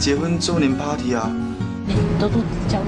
[0.00, 1.30] 结婚周年 party 啊？
[2.18, 2.86] 都都加入？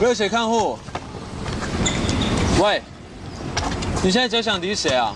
[0.00, 0.78] 热血看护，
[2.62, 2.82] 喂，
[4.08, 5.14] 你现在假想敌是谁啊？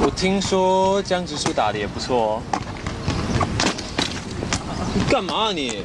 [0.00, 2.42] 我听说江直树打的也不错哦。
[4.94, 5.84] 你干嘛啊你？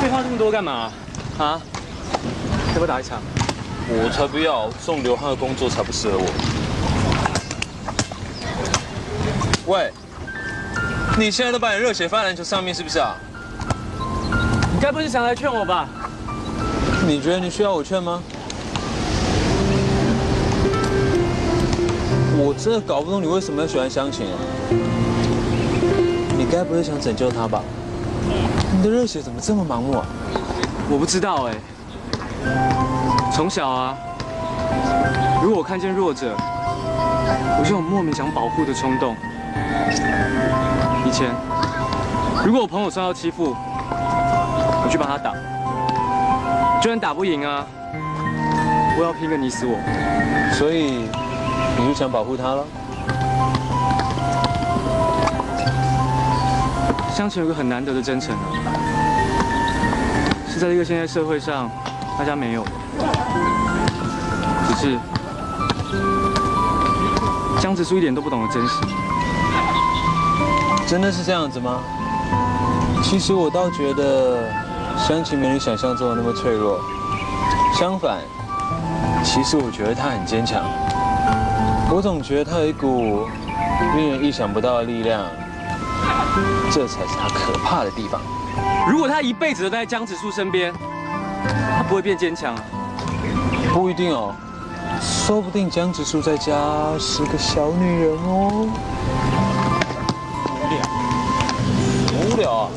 [0.00, 0.92] 废话这么多干嘛？
[1.36, 1.60] 啊？
[2.68, 3.20] 要不要打一场？
[3.88, 6.26] 我才不要，这种流汗的工作才不适合我。
[9.66, 9.92] 喂，
[11.18, 13.16] 你现在都把你热血放在篮球上面是不是啊？
[14.72, 15.88] 你该不是想来劝我吧？
[17.04, 18.22] 你觉得你需要我劝吗？
[22.36, 24.36] 我真的搞不懂你为什么要喜欢湘琴啊！
[26.36, 27.62] 你该不会想拯救她吧？
[28.72, 30.04] 你的热血怎么这么盲目啊？
[30.90, 31.54] 我不知道哎。
[33.32, 33.96] 从小啊，
[35.42, 36.34] 如果我看见弱者，
[37.58, 39.14] 我就有莫名想保护的冲动。
[41.06, 41.30] 以前，
[42.44, 43.54] 如果我朋友受到欺负，
[43.90, 45.32] 我去帮他打，
[46.80, 47.64] 就算打不赢啊，
[48.98, 49.78] 我要拼个你死我。
[50.52, 51.08] 所以
[51.78, 52.64] 你就想保护她了？
[57.14, 58.42] 相亲有个很难得的真诚啊，
[60.48, 61.70] 是在这个现在社会上
[62.18, 62.70] 大家没有的。
[64.68, 64.98] 只是
[67.60, 68.74] 江直树一点都不懂得珍惜。
[70.86, 71.80] 真的是这样子吗？
[73.02, 74.48] 其实我倒觉得
[74.98, 76.80] 湘琴没你想象中的那么脆弱，
[77.78, 78.18] 相反，
[79.22, 80.62] 其实我觉得她很坚强。
[81.94, 83.24] 我总觉得他有一股
[83.94, 85.24] 令人意想不到的力量，
[86.72, 88.20] 这才是他可怕的地方。
[88.90, 90.74] 如果他一辈子都待在江直树身边，
[91.76, 92.64] 他不会变坚强啊。
[93.72, 94.34] 不一定哦，
[95.00, 96.52] 说不定江直树在家
[96.98, 98.68] 是个小女人哦。
[100.50, 102.70] 无聊，无聊啊？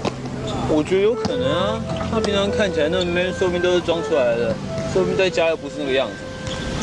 [0.69, 1.81] 我觉得有可能啊。
[2.12, 4.56] 他平常看起来那么 man，说不定都是装出来的，
[4.94, 6.13] 说不定在家又不是那个样子。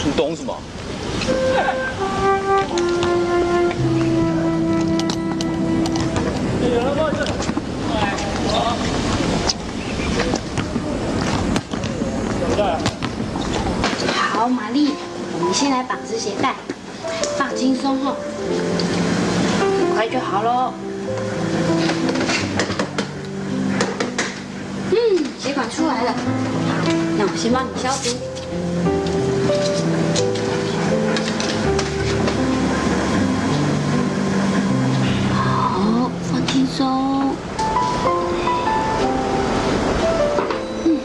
[0.05, 0.53] 你懂什么？
[14.33, 14.91] 好，玛丽，
[15.39, 16.55] 我们先来绑只鞋带，
[17.39, 18.17] 放轻松哦，
[19.61, 20.73] 很快就好喽。
[24.91, 26.15] 嗯，血管出来了，
[27.17, 28.34] 那我先帮你消毒。
[36.75, 37.37] 放轻松。
[40.85, 40.99] 嗯，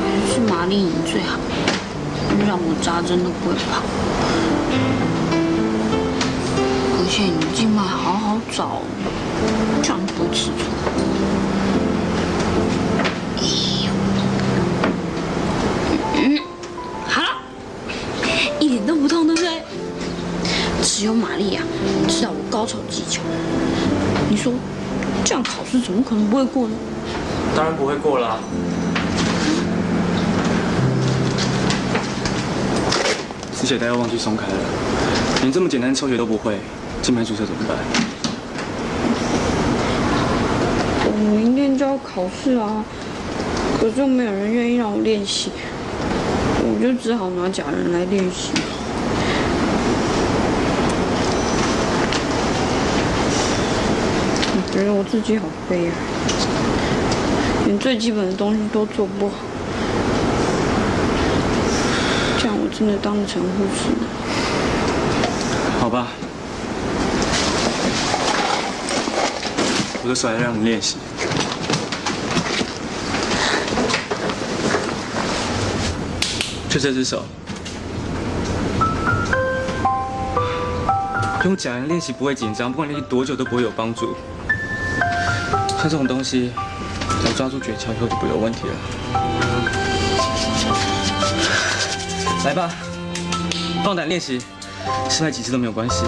[0.00, 1.38] 还是玛丽你最好，
[2.46, 3.80] 让我扎针都不会怕。
[6.92, 8.82] 而且你静脉好好找，
[9.82, 10.52] 这样不会吃醋。
[13.36, 13.42] 哎
[13.84, 13.88] 呦，
[16.16, 16.38] 嗯，
[17.08, 17.28] 好了，
[18.58, 19.62] 一点都不痛，对不对？
[20.82, 21.62] 只有玛丽亚
[22.60, 23.22] 高超技巧。
[24.28, 24.52] 你说，
[25.24, 26.74] 这样考试怎么可能不会过呢？
[27.56, 28.36] 当然不会过啦。
[33.58, 34.58] 止血带要忘记松开了，
[35.40, 36.58] 连这么简单的抽血都不会，
[37.00, 37.78] 静脉注射怎么办？
[41.06, 42.84] 我明天就要考试啊，
[43.80, 45.50] 可是又没有人愿意让我练习，
[46.62, 48.50] 我就只好拿假人来练习。
[54.80, 55.92] 觉得我自己好悲哀，
[57.66, 59.34] 连最基本的东西都做不好，
[62.38, 63.90] 这样我真的当不成护士？
[65.78, 66.06] 好吧，
[70.02, 70.96] 我的手来让你练习。
[76.70, 77.24] 就这只手，
[81.44, 84.16] 用假人练习不会紧张，不管练习多久都不会有帮助。
[85.80, 86.52] 像这种东西，
[87.22, 88.74] 只要抓住诀窍以后就不会有问题了。
[92.44, 92.70] 来吧，
[93.82, 94.38] 放胆练习，
[95.08, 96.04] 失败几次都没有关系。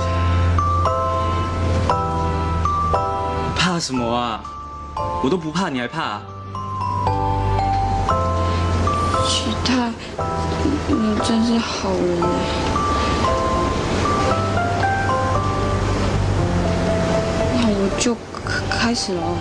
[3.56, 4.42] 怕什么啊？
[5.24, 6.20] 我都不怕，你还怕？
[9.26, 9.90] 许太，
[10.86, 12.20] 你真是好人。
[17.54, 18.14] 那我就
[18.82, 19.36] 开始了哦。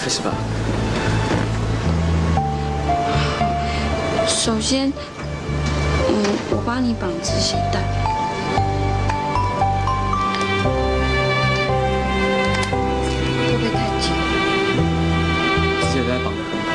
[0.00, 0.32] 开始吧。
[4.28, 4.92] 首先，
[6.08, 6.14] 嗯，
[6.50, 7.80] 我帮你绑止血带。
[12.70, 13.90] 会不会太
[16.22, 16.72] 绑得很好。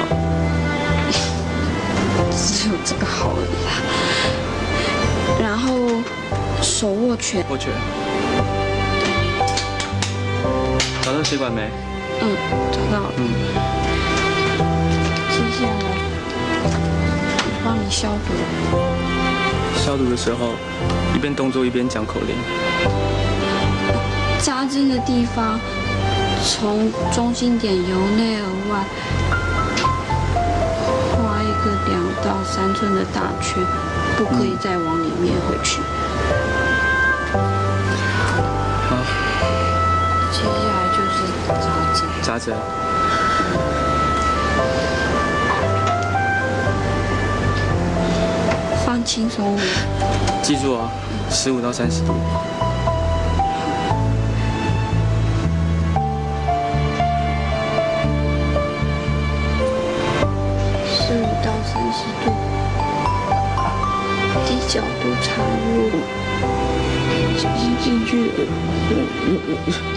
[2.36, 3.72] 只有这个好而已啦。
[5.42, 6.04] 然后
[6.62, 7.72] 手握拳，握拳。
[11.02, 11.70] 找到血管没？
[12.22, 12.36] 嗯，
[12.72, 13.12] 找到了。
[13.18, 13.20] 嗯。
[15.32, 15.72] 接下来，
[17.46, 18.34] 我帮你消毒。
[19.76, 20.54] 消毒的时候，
[21.16, 22.36] 一边动作一边讲口令。
[24.40, 25.60] 扎针的地方，
[26.46, 27.82] 从中心点由
[28.16, 28.86] 内而外
[31.16, 33.64] 画一个两到三寸的大圈，
[34.18, 35.82] 不可以再往里面回去。
[42.30, 42.56] 扎针。
[48.86, 49.60] 放轻松哦。
[50.44, 50.92] 记住啊，
[51.32, 52.14] 十五到三十度。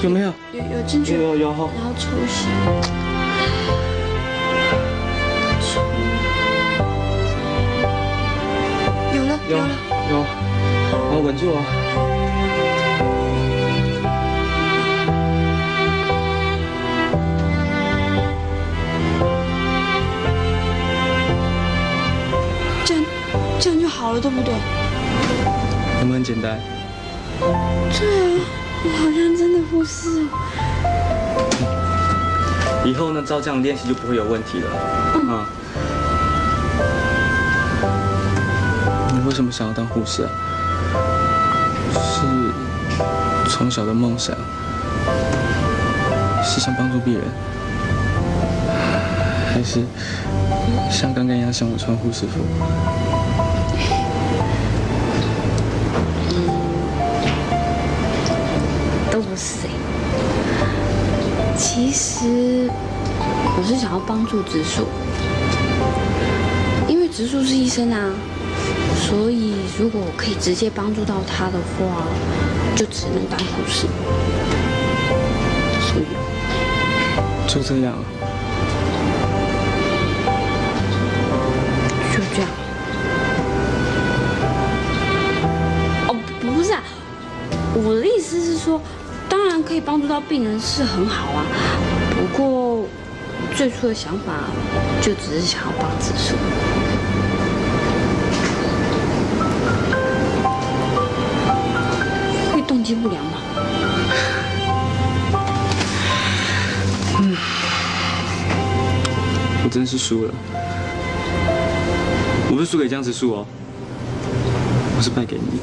[0.02, 0.32] 有没有？
[0.52, 1.70] 有有进去，有有好。
[1.74, 2.48] 然后抽血。
[9.14, 9.68] 有了有有了，
[10.10, 10.24] 有，
[11.10, 11.62] 好稳住啊！
[22.84, 23.04] 这样
[23.60, 24.54] 这样就好了，对不对？
[26.00, 26.58] 有没有很简单？
[27.38, 27.46] 对
[28.38, 28.40] 啊，
[28.84, 30.24] 我好像真的护士哦。
[32.84, 34.70] 以后呢，照这样练习就不会有问题了。
[35.14, 35.44] 嗯。
[39.14, 40.30] 你为什么想要当护士啊？
[41.94, 42.26] 是
[43.50, 44.36] 从小的梦想，
[46.42, 47.22] 是想帮助病人，
[49.52, 49.84] 还是
[50.90, 52.40] 像刚刚一样想我穿护士服？
[63.54, 64.86] 我是想要帮助植树，
[66.88, 68.10] 因为植树是医生啊，
[68.96, 72.06] 所以如果我可以直接帮助到他的话，
[72.74, 73.86] 就只能当护士。
[75.80, 76.06] 所以
[77.46, 78.04] 就这样啊。
[82.14, 82.48] 就这样。
[86.08, 86.82] 哦，不是啊，
[87.74, 88.80] 我的意思是说，
[89.28, 91.44] 当然可以帮助到病人是很好啊。
[92.10, 92.71] 不过
[93.62, 94.50] 最初的想法
[95.00, 96.34] 就只是想要帮子舒。
[102.52, 103.38] 会动机不良吗？
[107.20, 107.36] 嗯
[109.62, 110.34] 我真是输了，
[112.50, 113.46] 我不是输给江直树哦，
[114.96, 115.60] 我是败给你。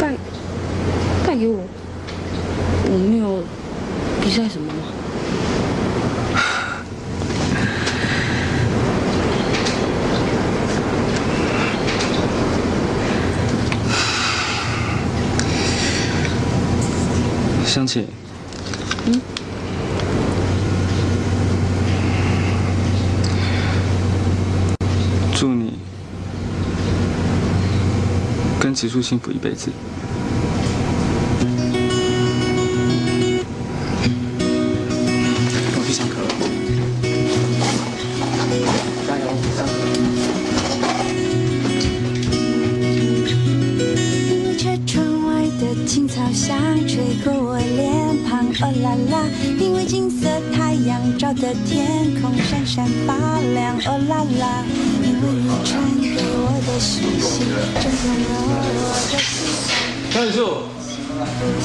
[0.00, 0.14] 败
[1.26, 1.60] 败给我？
[2.90, 3.44] 我没有
[4.24, 4.84] 比赛什么吗？
[17.64, 18.06] 香姐，
[19.06, 19.20] 嗯，
[25.36, 25.78] 祝你
[28.98, 29.70] 祝幸福一辈子。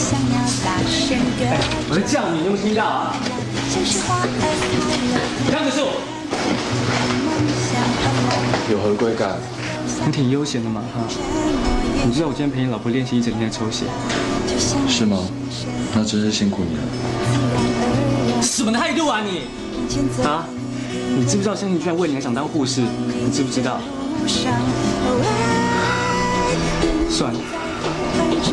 [0.03, 1.47] 想要大声歌
[1.89, 3.15] 我在叫你，你有没有听到啊？
[3.71, 5.15] 像是花儿开了，
[5.49, 5.79] 江直树，
[8.73, 9.37] 有何贵干？
[10.05, 10.99] 你挺悠闲的嘛哈。
[12.05, 13.85] 你知道我今天陪你老婆练习一整天的抽血，
[14.89, 15.17] 是吗？
[15.95, 16.81] 那真是辛苦你了。
[18.41, 19.43] 什么态度啊你？
[20.25, 20.45] 啊？
[21.15, 22.81] 你知不知道香琴居然为你还想当护士？
[22.81, 23.79] 你知不知道？
[27.09, 27.39] 算了，
[28.43, 28.51] 只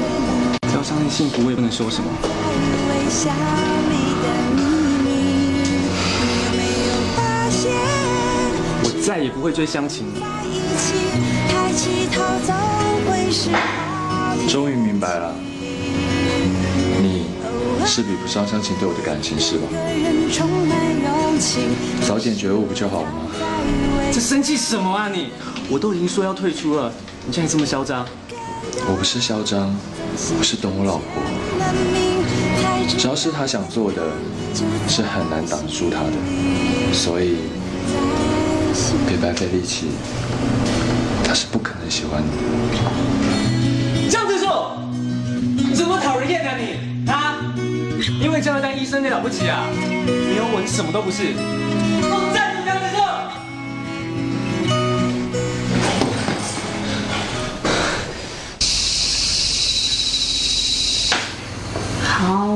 [0.81, 2.09] 要相信幸福，我也不能说什么。
[8.83, 10.07] 我再也不会追湘琴
[14.49, 15.35] 终于明白了，
[17.03, 17.27] 你
[17.85, 19.69] 是比不上湘琴对我的感情是吧？
[22.09, 23.29] 早点觉悟不就好了吗？
[24.11, 25.29] 这生气什么啊你？
[25.69, 26.91] 我都已经说要退出了，
[27.27, 28.07] 你竟然这么嚣张！
[28.89, 30.00] 我不是嚣张，我
[30.39, 31.05] 我是懂我老婆。
[32.99, 34.03] 只要是她想做的，
[34.89, 36.13] 是很难挡住她的，
[36.93, 37.37] 所以
[39.07, 39.87] 别白费力气，
[41.25, 44.11] 她是不可能喜欢你的。
[44.11, 44.47] 江子树，
[45.57, 47.11] 你怎么讨人厌啊你？
[47.11, 47.37] 啊？
[48.21, 49.67] 因为将来当医生你了不起啊？
[50.07, 51.35] 没有我你什么都不是。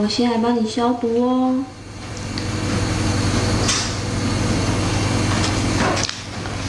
[0.04, 1.64] 我现在帮你消毒哦。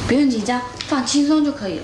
[0.08, 1.84] 不用紧张，放轻松就可以了。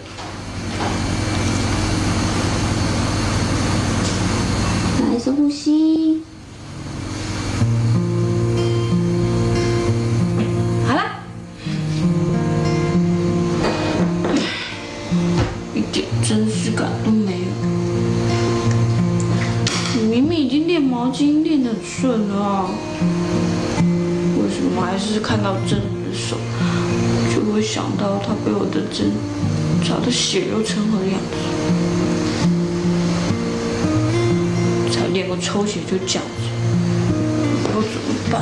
[25.12, 26.38] 是看到真人的手，
[27.34, 29.12] 就会想到他被我的针
[29.84, 31.36] 扎得血流成河的样子？
[34.90, 36.48] 才练个抽血就这样子，
[37.74, 38.42] 我怎么办？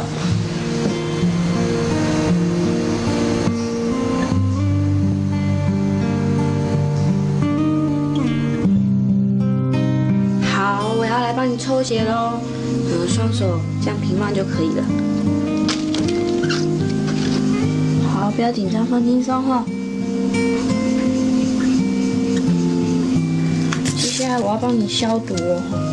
[10.54, 12.40] 好，我要来帮你抽血喽。
[12.92, 14.84] 呃，双手这样平放就可以了。
[18.40, 19.66] 不要紧张，放轻松哈。
[23.98, 25.89] 接下来我要帮你消毒哦。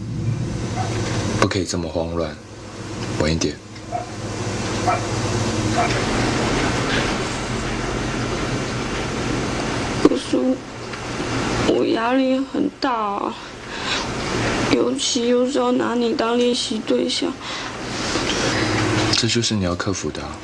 [1.41, 2.37] 不，可以这么慌乱？
[3.21, 3.57] 晚一点。
[10.03, 10.37] 可是
[11.69, 13.35] 我压力很大啊，
[14.73, 17.33] 尤其又是要拿你当练习对象。
[19.17, 20.37] 这就是你要克服的啊。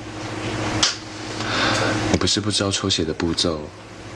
[2.12, 3.60] 你不是不知道抽血的步骤，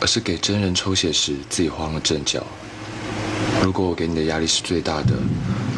[0.00, 2.46] 而是给真人抽血时自己慌了阵脚。
[3.62, 5.14] 如果我给你的压力是最大的，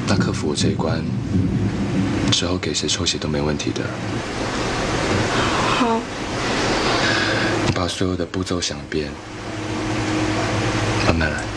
[0.08, 1.04] 那克服我这一关
[2.32, 3.82] 之后，给谁抽血都没问题的。
[5.78, 6.00] 好，
[7.66, 9.12] 你把所有的步骤想一遍，
[11.06, 11.53] 慢慢来。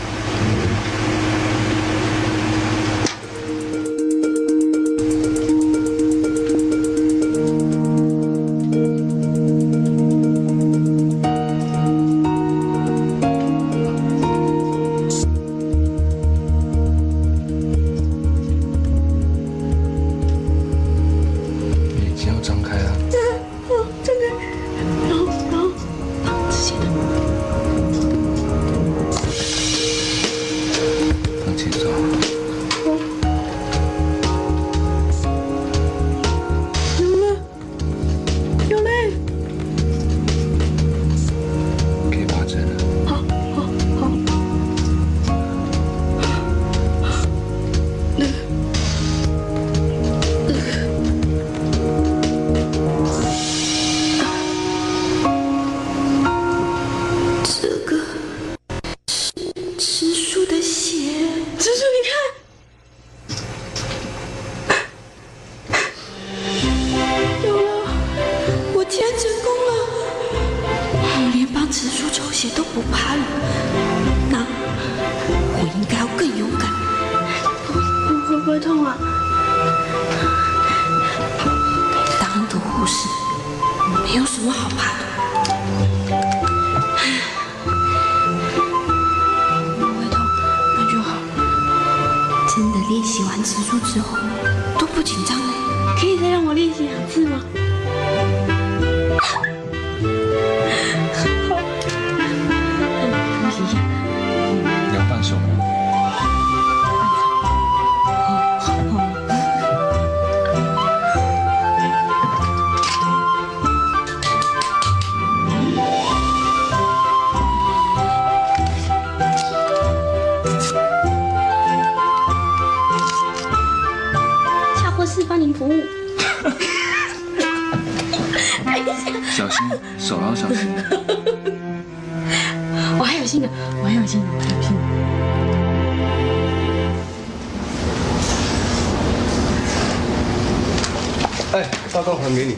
[142.28, 142.56] 还给你。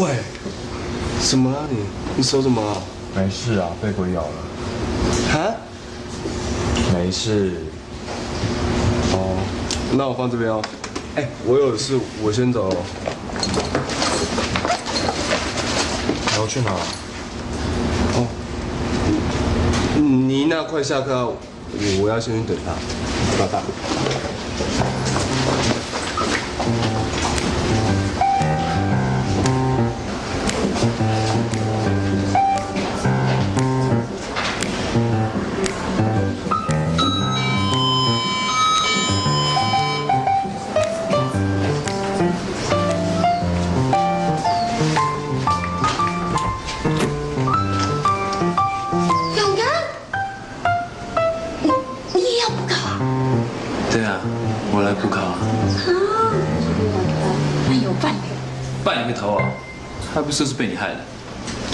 [0.00, 0.10] 喂，
[1.20, 1.78] 什么啊你？
[2.16, 2.80] 你手怎么了？
[3.16, 4.28] 没事啊，被鬼咬了。
[5.32, 5.56] 啊？
[6.94, 7.62] 没事。
[9.12, 9.36] 哦，
[9.92, 10.62] 那我放这边哦。
[11.16, 12.76] 哎，我有事，我先走了。
[16.30, 16.70] 你要去哪？
[18.14, 18.28] 哦，
[19.96, 21.36] 妮娜快下课，我
[22.02, 22.72] 我要先去等她。
[23.36, 23.60] 拜拜。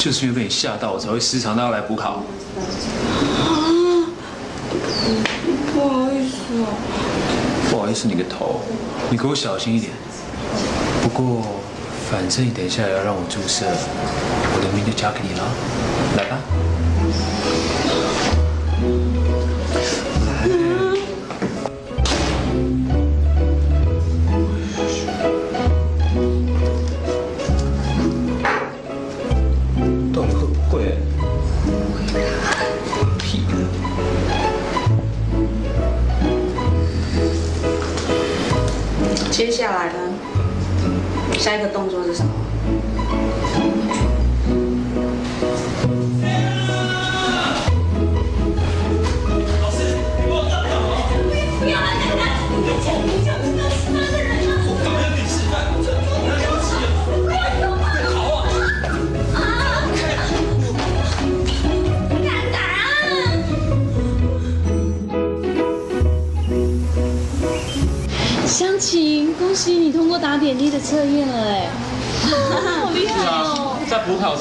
[0.00, 2.22] 就是因为被你吓到，我才会时常都要来补考。
[5.74, 6.72] 不好意思哦。
[7.68, 8.62] 不好意思，你个头，
[9.10, 9.92] 你给我小心一点。
[11.02, 11.42] 不过，
[12.10, 15.44] 反正你等一下也要让我注射，我的命就交给你了。
[16.16, 16.24] 来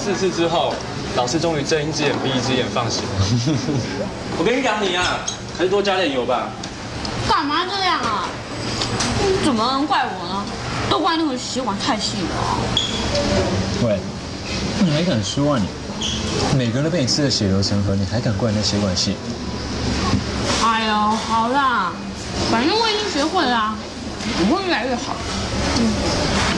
[0.10, 0.74] 四次之后，
[1.16, 3.10] 老师终于睁一只眼闭一只眼放行了。
[4.40, 5.20] 我跟你讲，你啊，
[5.56, 6.50] 还是多加点油吧。
[7.30, 8.28] 干嘛这样啊？
[9.46, 10.44] 怎么能怪我呢？
[10.90, 12.58] 都怪那个血管太细了啊。
[13.84, 14.00] 喂，
[14.80, 16.58] 你还敢说啊你？
[16.58, 19.16] 每个人都被你吃的血流成河，你还敢怪人家血管细？
[20.64, 21.92] 哎呦，好啦，
[22.50, 23.76] 反正我已经学会了啊，
[24.40, 25.16] 我会越来越好。
[25.78, 25.94] 嗯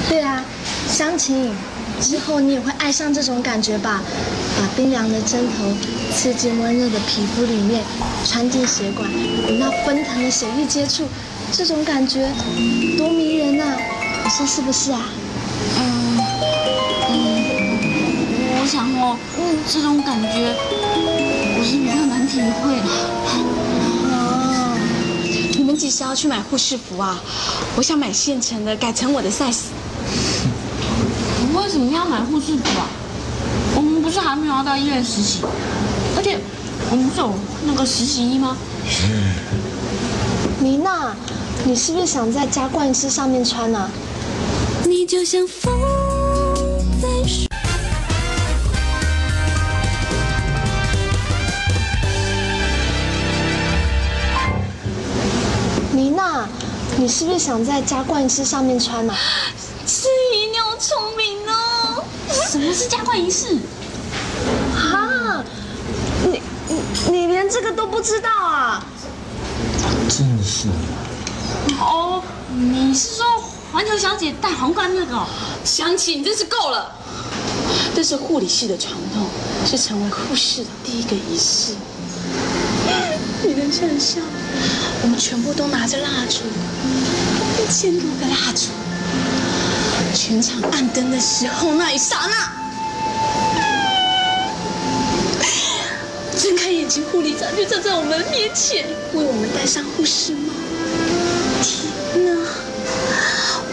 [0.07, 0.43] 对啊，
[0.87, 1.53] 湘琴，
[2.01, 4.01] 之后你也会爱上这种感觉吧？
[4.57, 5.71] 把冰凉的针头
[6.13, 7.83] 刺进温热的皮肤里面，
[8.25, 11.07] 穿进血管，与那奔腾的血液接触，
[11.51, 12.29] 这种感觉
[12.97, 13.63] 多迷人呐、
[14.23, 15.09] 你说是不是啊？
[15.77, 16.17] 嗯
[17.09, 17.13] 嗯，
[18.59, 19.15] 我想哦，
[19.71, 20.55] 这种感觉
[21.57, 22.87] 我是比较难体会的。
[24.11, 24.77] 哦，
[25.55, 27.21] 你们几时要去买护士服啊？
[27.75, 29.69] 我想买现成的，改成我的 size。
[31.71, 32.85] 为什么要买护士服啊？
[33.77, 35.39] 我们不是还没有要到医院实习，
[36.17, 36.37] 而且
[36.89, 37.33] 我们不是有
[37.65, 38.57] 那个实习衣吗？
[40.59, 41.15] 妮娜，
[41.63, 43.89] 你是不是想在加冠师上面穿啊？
[44.85, 45.71] 你就像风
[47.01, 47.47] 在树。
[55.93, 56.49] 妮娜，
[56.97, 59.15] 你是不是想在加冠师上面穿啊？
[62.61, 62.67] 是姨，你好聪明哦！
[62.67, 63.57] 什么是加冠仪式？
[64.75, 65.43] 哈，
[66.25, 68.85] 你你你连这个都不知道啊？
[70.09, 70.67] 真是。
[71.79, 72.21] 哦，
[72.53, 73.25] 你是说
[73.71, 75.25] 环球小姐戴皇冠那个哦？
[75.63, 76.91] 想起你，真是够了。
[77.95, 79.27] 这是护理系的传统，
[79.65, 81.73] 是成为护士的第一个仪式。
[83.43, 84.23] 你能想象，
[85.01, 86.43] 我们全部都拿着蜡烛，
[87.61, 88.67] 一千多个蜡烛，
[90.23, 92.35] 全场暗灯的时候那一刹那，
[96.37, 100.53] 睁开眼睛，护理长就站在我们面前，为我们戴上护士帽。
[102.13, 102.31] 天哪，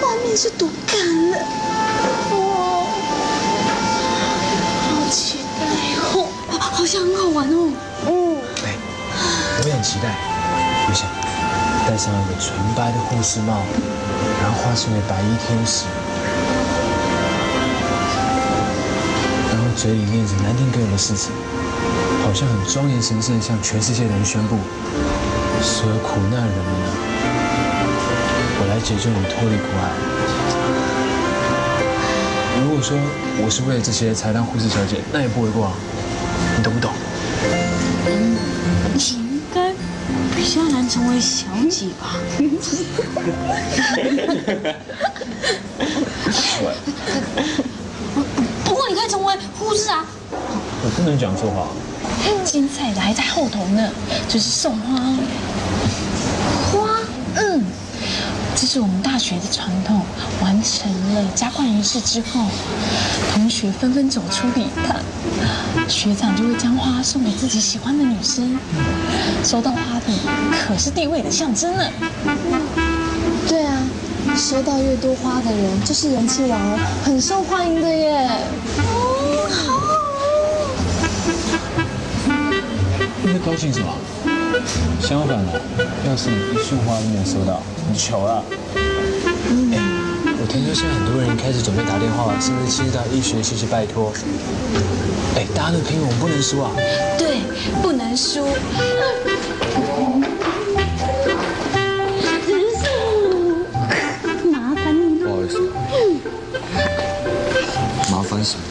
[0.00, 1.38] 画面是多感人
[2.30, 2.86] 哦！
[4.88, 5.66] 好期待
[6.00, 7.70] 哦，好像很好玩哦。
[8.06, 8.74] 嗯，哎，
[9.62, 10.16] 我也很期待。
[10.88, 11.06] 你想，
[11.86, 13.60] 戴上一个纯白的护士帽，
[14.40, 15.84] 然后化身为白衣天使，
[19.78, 21.30] 嘴里念着南丁格尔的事情，
[22.24, 24.56] 好像很庄严神圣地向全世界的人宣布：
[25.62, 26.90] 所有苦难人们啊，
[28.58, 29.92] 我来解救你脱离苦海。
[32.60, 32.98] 如果说
[33.40, 35.72] 我是为了这些才当护士小姐，那也不为过啊，
[36.56, 36.90] 你懂不懂？
[38.94, 39.72] 你应该
[40.34, 42.18] 比较难成为小姐吧？
[48.64, 50.04] 不过你可以成为护士啊！
[50.84, 51.66] 我不能讲错话。
[52.44, 53.90] 精彩的还在后头呢，
[54.28, 54.94] 就是送花。
[56.72, 56.88] 花，
[57.34, 57.62] 嗯，
[58.56, 60.00] 这是我们大学的传统。
[60.42, 62.46] 完成了加冠仪式之后，
[63.34, 64.96] 同学纷纷走出礼堂，
[65.88, 68.58] 学长就会将花送给自己喜欢的女生。
[69.44, 70.12] 收到花的
[70.66, 71.84] 可是地位的象征呢。
[73.46, 73.76] 对啊，
[74.36, 78.30] 收到越多花的人就是人气王哦，很受欢迎的耶。
[83.28, 83.92] 你在高兴什么？
[85.02, 85.60] 相反的，
[86.08, 88.42] 要是你一束花都没有收到，你就糗了。
[89.70, 89.76] 哎，
[90.40, 94.10] 我听说现在很多人开始准备打电话，甚至其实到医学系去拜托。
[95.36, 96.70] 哎，大家都拼，我们不能输啊！
[97.18, 97.42] 对，
[97.82, 98.46] 不能输。
[104.50, 105.28] 麻烦你了。
[105.28, 105.60] 不好意思，
[108.10, 108.62] 麻烦什么？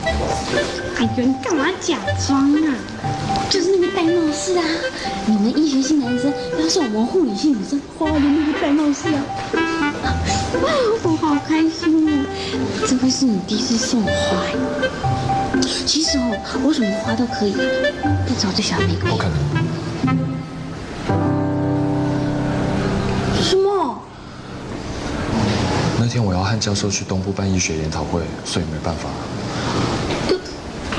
[0.98, 2.74] 哎呦，你干嘛假装啊？
[3.50, 4.64] 就是那个戴帽式啊！
[5.26, 9.24] 你们医学系男生要是我们护理系女生花的那个戴帽式啊！
[11.04, 12.10] 我好开心哦！
[12.88, 14.54] 这会是你第一次送我花哎。
[15.86, 19.10] 其实哦，我什么花都可以，不找最小的玫瑰。
[19.10, 19.36] 不可能。
[23.42, 24.02] 什么？
[26.00, 29.10] 那天我要和教授去东部办医学研讨会，所以没办法。
[30.28, 30.38] 可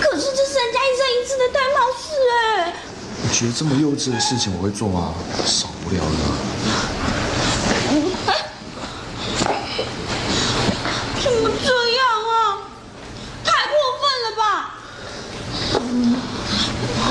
[0.01, 2.73] 可是这是人家一生一次的戴帽式哎！
[3.41, 5.15] 你觉得这么幼稚的事情我会做吗？
[5.47, 6.11] 少无聊了。
[11.23, 12.03] 怎么这样
[12.35, 12.59] 啊？
[13.45, 14.75] 太过分了吧！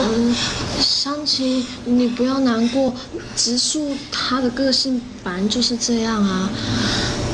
[0.02, 0.36] 嗯，
[0.82, 2.94] 湘琴，你不要难过，
[3.38, 6.50] 植树他的个性本来就是这样啊。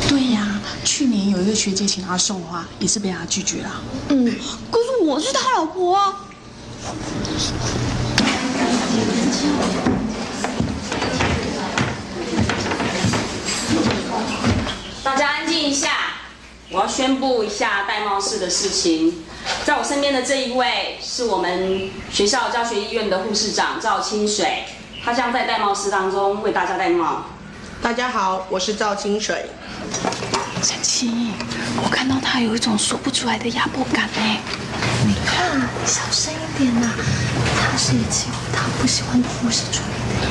[0.08, 3.72] 对呀、去年有一一个学姐请他送花，也是被他拒绝了。
[4.10, 4.26] 嗯，
[4.70, 6.14] 可是我是他老婆啊。
[15.64, 15.92] 一下，
[16.70, 19.24] 我要宣布一下戴帽式的事情。
[19.64, 24.66] 在我身边的这一位是我们学校教学医院的护士长赵清水，
[25.04, 27.24] 他将在戴帽式当中为大家戴帽。
[27.82, 29.46] 大家好，我是赵清水。
[30.62, 31.32] 陈琪，
[31.82, 34.40] 我看到他有一种说不出来的压迫感哎。
[35.06, 36.90] 你看，小声一点呐、
[37.60, 40.28] 他是以前他不喜欢的护士助理的。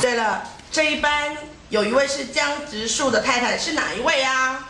[0.00, 1.36] 对了，这一班
[1.70, 4.68] 有一位是江直树的太太，是哪一位啊？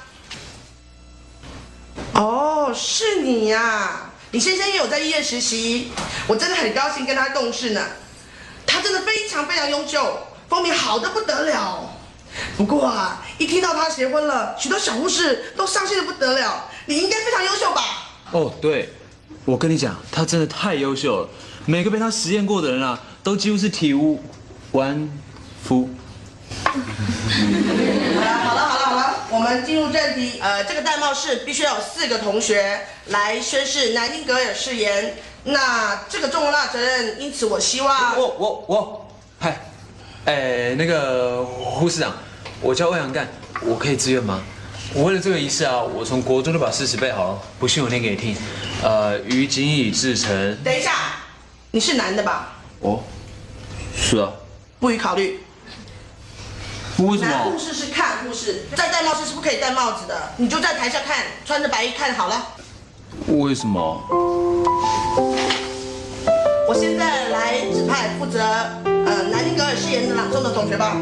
[2.14, 5.92] 哦，是你呀、你先生也有在医院实习，
[6.26, 7.80] 我真的很高兴跟他共事呢。
[8.66, 11.94] 他真的非常非常优秀，风评好的不得了。
[12.56, 16.68] 不过啊，一听到他结婚了，许多小护士都伤心的不得了。
[16.87, 17.82] 你应该非常优秀吧？
[18.32, 18.92] 哦，对，
[19.44, 21.28] 我跟你讲，他真的太优秀了，
[21.64, 24.20] 每个被他实验过的人啊，都几乎是体无
[24.72, 25.08] 完
[25.62, 25.88] 肤。
[26.98, 30.40] 好了好了好了，我们进入正题。
[30.40, 35.14] 呃，这个戴帽式必须要有四个同学来宣誓南丁格尔誓言。
[35.44, 39.08] 那这个重大责任，因此我希望我我我，
[39.38, 39.61] 嗨，
[40.24, 42.12] 哎，那个护士长，
[42.61, 43.28] 我叫欧阳干，
[43.62, 44.42] 我可以自愿吗？
[44.92, 48.37] 我为了这个仪式啊，我从国中就把诗词背好了，不信我念给你听。
[48.82, 50.56] 呃，于今已至诚。
[50.64, 50.92] 等一下，
[51.70, 52.56] 你是男的吧？
[52.80, 53.00] 哦，
[53.96, 54.32] 是啊，
[54.80, 55.38] 不予考虑。
[56.98, 57.56] 为什么男护？
[57.56, 62.44] 士是看护士，在戴帽子是不可以戴帽子的，你就在台下看，穿着白衣看好了。
[63.28, 64.02] 为什么？
[66.68, 68.40] 我现在来指派负责
[68.84, 70.96] 呃南丁格尔誓言的朗诵的同学吧，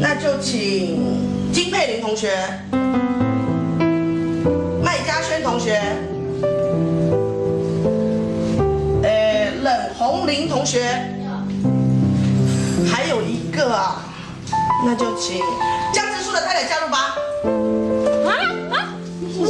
[0.00, 2.36] 那就请金佩玲同学、
[4.82, 5.80] 麦嘉轩同学、
[9.02, 10.84] 呃冷红玲同学，
[12.86, 14.04] 还有一个啊，
[14.84, 15.42] 那就请
[15.92, 17.14] 江直树的太太加入吧。
[18.26, 18.30] 啊
[18.72, 18.76] 啊！
[19.38, 19.46] 我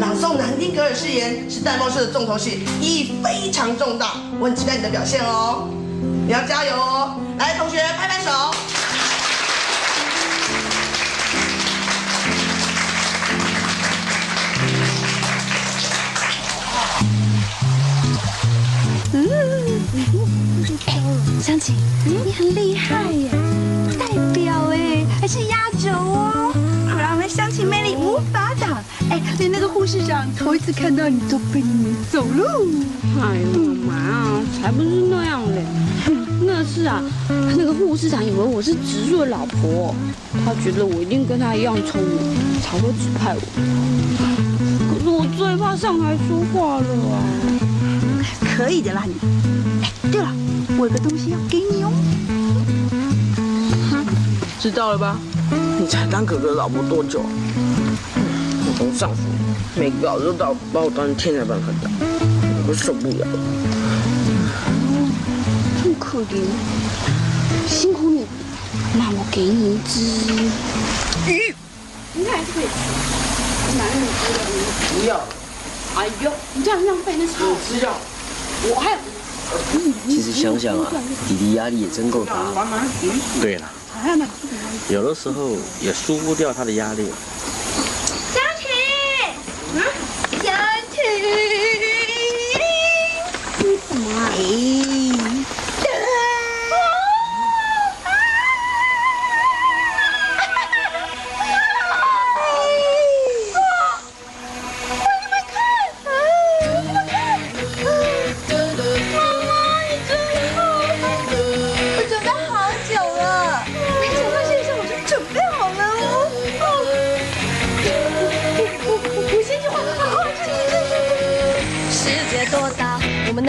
[0.00, 5.68] 朗诵南丁格尔誓言是戴帽式的重头戏，意义非常重大，我很期待你的表现哦，
[6.26, 7.16] 你要加油哦！
[7.38, 8.30] 来，同学拍拍手。
[21.40, 23.30] 湘琴，你很厉害耶，
[23.98, 26.52] 代表哎，还是压轴哦，
[26.90, 28.82] 果然我们湘琴魅力无法挡。
[29.10, 32.44] 哎，连那个护士长头一次看到你都被你走路。
[33.20, 33.46] 哎呀
[33.86, 35.64] 妈妈啊，才不是那样嘞！
[36.40, 37.02] 那是啊，
[37.56, 39.94] 那个护士长以为我是植树的老婆，
[40.44, 43.40] 他觉得我一定跟他一样聪明，才会指派我。
[44.90, 47.22] 可是我最怕上台说话了啊！
[48.56, 49.14] 可以的啦你。
[50.14, 50.32] 哎，对了，
[50.78, 51.90] 我有个东西要给你哦。
[54.60, 55.18] 知道了吧？
[55.80, 57.20] 你才当哥哥老婆多久？
[57.20, 59.22] 我从上司
[59.74, 61.90] 每个老师都把我把我当成天才般看待，
[62.68, 63.26] 我受不了。
[65.82, 66.46] 这么可怜，
[67.68, 68.24] 辛苦你。
[68.96, 70.00] 那我给你一只
[71.30, 71.52] 鱼，
[72.16, 72.70] 应该还是可以吃。
[73.76, 75.00] 男人吃的鱼。
[75.00, 75.18] 不要，
[75.96, 77.32] 哎呦，你这样浪费那草。
[77.68, 77.92] 吃掉。
[78.62, 78.98] 我还有。
[80.08, 80.90] 其实想想啊，
[81.28, 82.34] 弟弟压力也真够大。
[83.40, 83.70] 对了，
[84.88, 87.06] 有的时候也疏忽掉他的压力。
[88.32, 88.68] 湘琴，
[89.80, 89.82] 啊，
[90.42, 90.52] 湘
[90.92, 90.98] 琴，
[93.58, 94.30] 你怎么啊？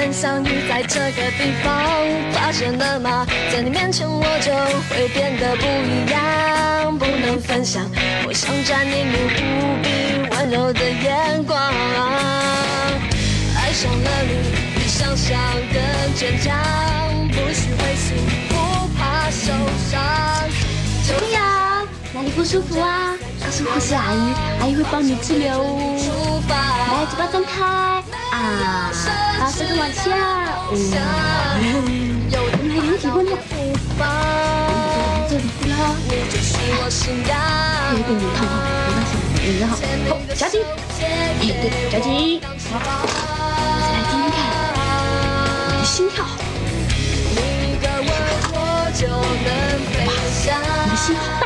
[0.05, 1.83] 们相遇在这个地方？
[2.31, 3.25] 发现了吗？
[3.51, 4.53] 在你面前我就
[4.87, 7.83] 会变得不一样，不能分享。
[8.27, 9.89] 我想占领你无比
[10.29, 11.57] 温柔的眼光，
[13.57, 15.35] 爱上了你，比想象
[15.73, 16.55] 更坚强，
[17.29, 18.15] 不许灰心，
[18.49, 18.53] 不
[18.95, 19.51] 怕受
[19.89, 19.99] 伤。
[21.03, 21.87] 怎么样？
[22.13, 23.15] 哪里不舒服啊？
[23.43, 26.45] 告诉护士阿姨，阿姨会帮你治疗哦。
[26.47, 28.03] 来，嘴巴张开
[28.45, 28.91] 啊，
[29.39, 30.01] 好，舌头往下，
[30.71, 30.73] 嗯，
[32.31, 33.31] 我们来量体温了。
[35.27, 35.73] 这里不啦？
[37.91, 40.55] 有一点点痛哈，没关系，你的好，好，夹紧，
[41.01, 41.03] 哎，
[41.41, 41.49] 对，
[41.91, 42.07] 夹紧，
[42.71, 42.73] 好，
[43.81, 44.37] 再来听听看，
[45.71, 47.73] 你的心跳，哇，你
[50.89, 51.43] 的心好大，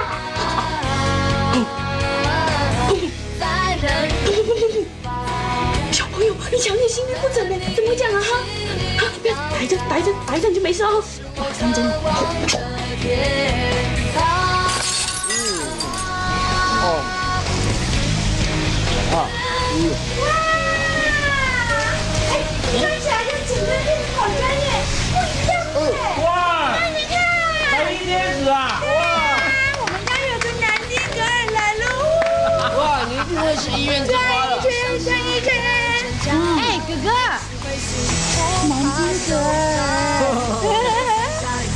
[6.51, 8.27] 你强烈心律不整呢，怎么会这样啊哈？
[8.97, 11.03] 哈，不要打一针，打一针，打一针你就没事哦。
[11.37, 12.25] 哇，三针，好。
[16.81, 16.85] 哦，
[19.13, 19.15] 啊，
[19.75, 19.77] 嗯，
[36.89, 37.09] 哥哥，
[38.67, 38.97] 南京
[39.29, 39.31] 哥。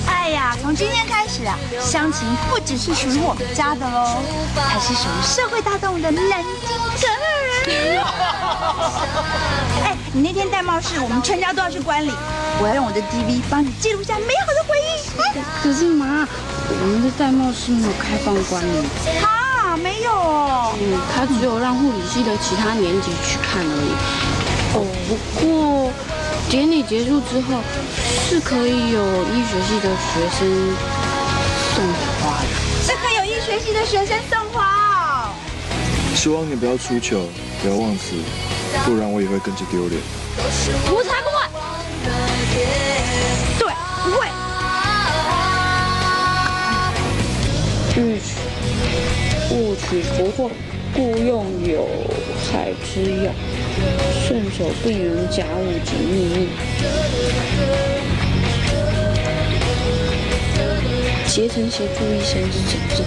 [0.07, 4.17] 哎呀，从今天开始啊，湘琴不只是属于我们家的喽，
[4.55, 7.13] 还是属于社会大众的南丁格尔。
[9.85, 12.11] 哎，你那天戴帽是，我们全家都要去观礼，
[12.59, 14.99] 我要用我的 DV 帮你记录下美好的回忆。
[15.19, 15.23] 嗯
[15.61, 16.27] 可是妈，
[16.69, 18.87] 我们的戴帽是没有开放观礼，
[19.23, 20.73] 啊，没有哦。
[20.79, 23.93] 嗯，他只有让护理系的其他年级去看而已。
[25.09, 25.91] 哦，不过
[26.49, 27.59] 典礼结束之后
[28.29, 30.75] 是可以有医学系的学生
[31.75, 31.83] 送
[32.21, 32.47] 花的。
[32.85, 35.33] 是可以有医学系的学生送花哦。
[36.15, 37.27] 希望你不要出糗，
[37.61, 38.15] 不要忘词，
[38.85, 40.01] 不然我也会跟着丢脸。
[40.37, 41.37] 我才不会。
[43.59, 44.27] 对，不会。
[47.95, 48.25] 欲取
[49.51, 50.49] 勿取不惑，
[50.93, 51.87] 故用有
[52.51, 53.31] 害之药，
[54.27, 56.47] 顺手病人家务及秘密。
[61.27, 63.03] 竭诚协助医生之诊治。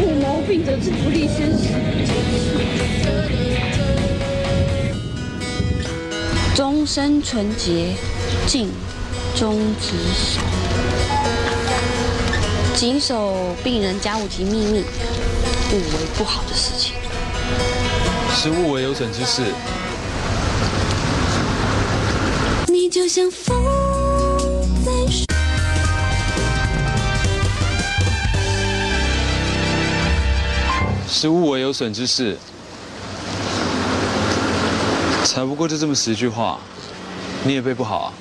[0.00, 1.68] 无毛病者之不利生死。
[6.56, 7.94] 终身纯洁，
[8.46, 8.68] 尽
[9.36, 10.40] 忠职守，
[12.80, 14.82] 谨守病人家务及秘密，
[15.70, 16.94] 勿为不好的事情。
[18.34, 19.42] 是勿为有损之事。
[22.68, 23.54] 你就像风
[24.82, 25.26] 在树
[31.06, 32.38] 是勿为有损之事。
[35.24, 36.58] 才不过就这么十句话，
[37.44, 38.12] 你也背不好啊？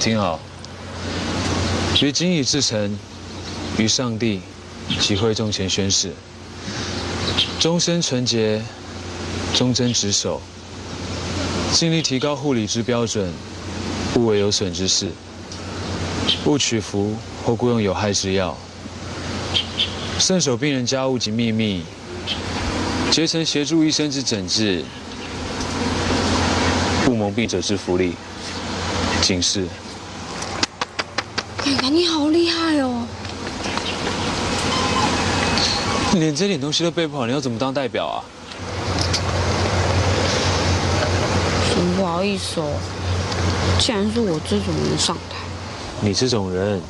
[0.00, 0.40] 听好，
[2.00, 2.98] 于今已至诚，
[3.76, 4.40] 于上帝
[4.98, 6.14] 及会众前宣誓，
[7.58, 8.62] 终身纯洁，
[9.54, 10.40] 忠贞职守，
[11.74, 13.30] 尽力提高护理之标准，
[14.16, 15.10] 勿为有损之事，
[16.46, 18.56] 勿取服或雇用有害之药。
[20.18, 21.84] 慎守病人家务及秘密，
[23.10, 24.82] 竭诚协助医生之诊治，
[27.04, 28.14] 不蒙病者之福利。
[29.20, 29.66] 警示。
[31.90, 33.04] 你好厉害哦！
[36.12, 38.22] 你连这点东西都背不好，你要怎么当代表啊？
[41.74, 42.72] 真不好意思哦，
[43.80, 45.38] 既然是我这种人上台，
[46.00, 46.80] 你这种人，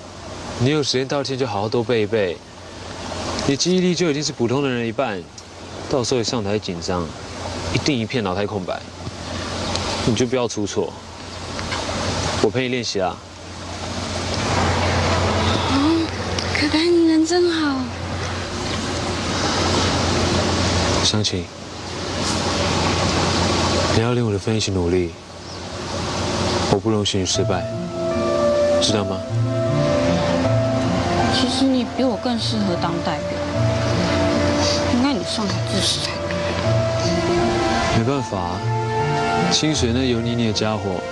[0.59, 2.37] 你有时间道歉就好好多背一背。
[3.47, 5.23] 你记忆力就已经是普通的人一半，
[5.89, 7.07] 到时候一上台紧张，
[7.73, 8.79] 一定一片脑袋空白。
[10.05, 10.93] 你就不要出错，
[12.43, 13.17] 我陪你练习啊。
[15.73, 16.07] 哦，
[16.59, 17.77] 可可你人真好。
[21.05, 21.45] 湘琴，
[23.95, 25.11] 你要领我的分一起努力，
[26.71, 27.63] 我不容许你失败，
[28.81, 29.19] 知道吗？
[31.35, 33.39] 其实你比我更适合当代表，
[34.95, 37.99] 应该你上台致辞才对。
[37.99, 38.57] 没办法，
[39.53, 41.03] 清水那油腻腻的家伙，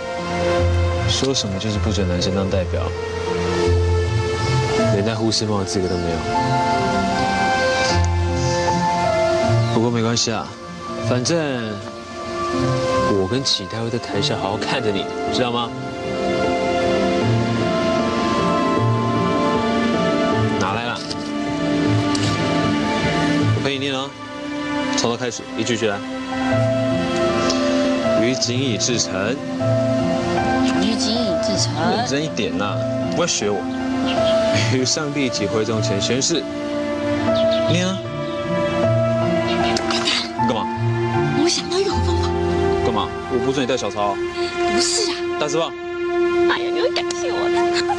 [1.07, 2.81] 说什么就是不准男生当代表，
[4.99, 6.17] 连戴护士帽的资格都没有。
[9.73, 10.45] 不过没关系啊，
[11.09, 11.39] 反正
[13.13, 15.71] 我跟启泰会在台下好好看着你，知道吗？
[20.59, 20.99] 拿来了，
[23.55, 24.11] 我陪你念哦，
[24.97, 25.97] 从头开始，一句句来。
[28.21, 29.15] 于谨以至诚，
[30.83, 32.77] 于谨以至诚，认真一点呐、
[33.15, 33.61] 不要学我。
[34.75, 36.43] 与上帝指挥会前宣誓。
[37.71, 37.99] 你呢？
[39.47, 39.55] 你
[40.47, 40.65] 干嘛？
[41.43, 42.29] 我想到一个方法。
[42.85, 43.09] 干嘛？
[43.31, 45.15] 我不准你带小超、不是啊。
[45.39, 45.65] 大师傅。
[46.51, 47.98] 哎呀，你会感谢我的。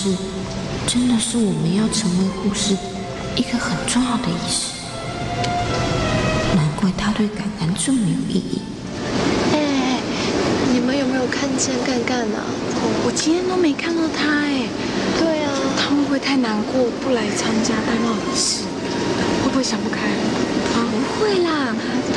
[0.00, 0.08] 式
[0.86, 2.74] 真的是我们要成为护士
[3.36, 4.72] 一个很重要的仪式，
[6.56, 8.62] 难怪他对感恩这么有意义。
[9.52, 10.00] 哎，
[10.72, 12.40] 你们有没有看见干干啊？
[13.04, 14.64] 我今天都没看到他哎。
[15.18, 15.52] 对啊。
[15.76, 18.64] 他会不会太难过不来参加戴帽仪式？
[19.44, 20.08] 会不会想不开？
[20.72, 21.76] 啊，不会啦，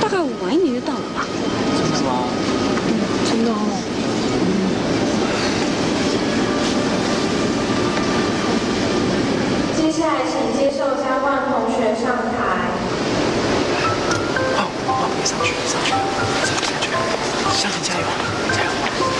[0.00, 1.26] 大概晚一年就到了吧。
[1.76, 2.24] 真的吗？
[2.88, 2.90] 嗯，
[3.28, 3.54] 真的哦。
[9.76, 12.72] 接下来，请接受交换同学上台。
[14.56, 14.88] 好，我，
[15.26, 15.92] 上去上去
[16.46, 16.88] 上去上去，
[17.52, 18.06] 向前加油
[18.50, 19.19] 加油！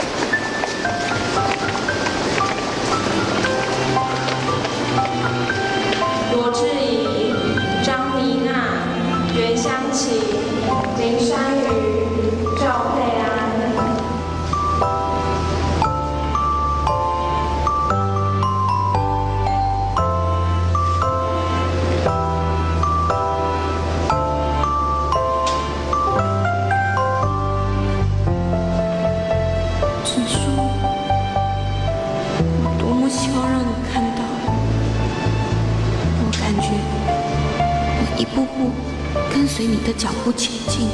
[40.01, 40.88] 脚步前进，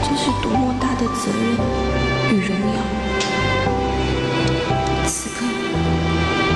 [0.00, 1.42] 这是多么大的责任
[2.30, 2.78] 与荣耀。
[5.04, 5.44] 此刻，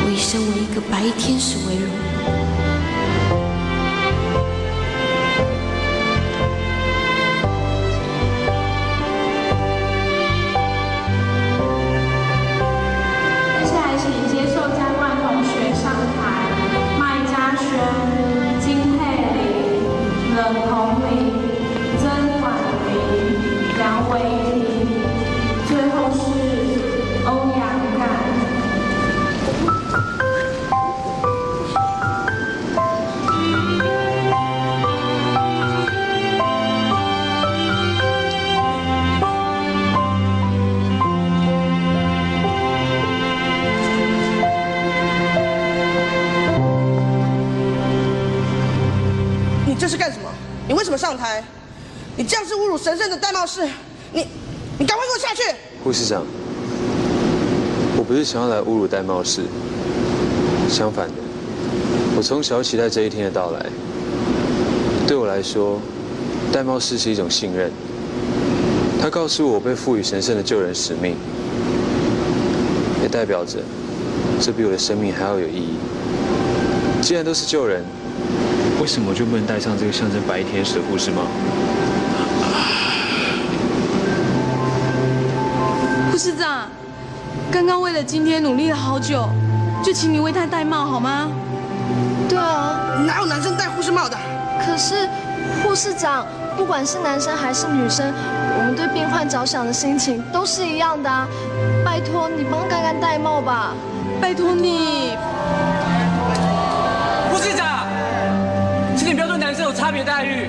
[0.05, 2.12] 我以身为一个白衣天使为荣。
[50.03, 50.29] 干什么？
[50.67, 51.45] 你为什么上台？
[52.17, 53.65] 你这样是侮辱神圣的戴帽式！
[54.13, 54.27] 你，
[54.77, 55.43] 你赶快给我下去！
[55.85, 56.27] 护士长，
[57.97, 59.43] 我不是想要来侮辱戴帽式，
[60.69, 61.15] 相反的，
[62.17, 63.65] 我从小期待这一天的到来。
[65.07, 65.81] 对我来说，
[66.51, 67.71] 戴帽式是一种信任，
[69.01, 71.15] 它告诉我被赋予神圣的救人使命，
[73.01, 73.61] 也代表着
[74.41, 75.77] 这比我的生命还要有意义。
[77.01, 77.85] 既然都是救人，
[78.83, 81.23] 为什么我就不能戴上这个象征白衣天使的护士帽？
[86.11, 86.67] 护士长，
[87.49, 89.29] 刚刚为了今天努力了好久，
[89.85, 91.29] 就请你为他戴帽好吗？
[92.29, 94.19] 对啊，哪有男生戴护士帽的？
[94.67, 95.09] 可是
[95.63, 96.27] 护士长，
[96.57, 98.13] 不管是男生还是女生，
[98.59, 101.29] 我们对病患着想的心情都是一样的啊！
[101.85, 103.75] 拜托你帮干干戴帽吧，
[104.21, 105.17] 拜托你。
[110.25, 110.49] 有差别待遇。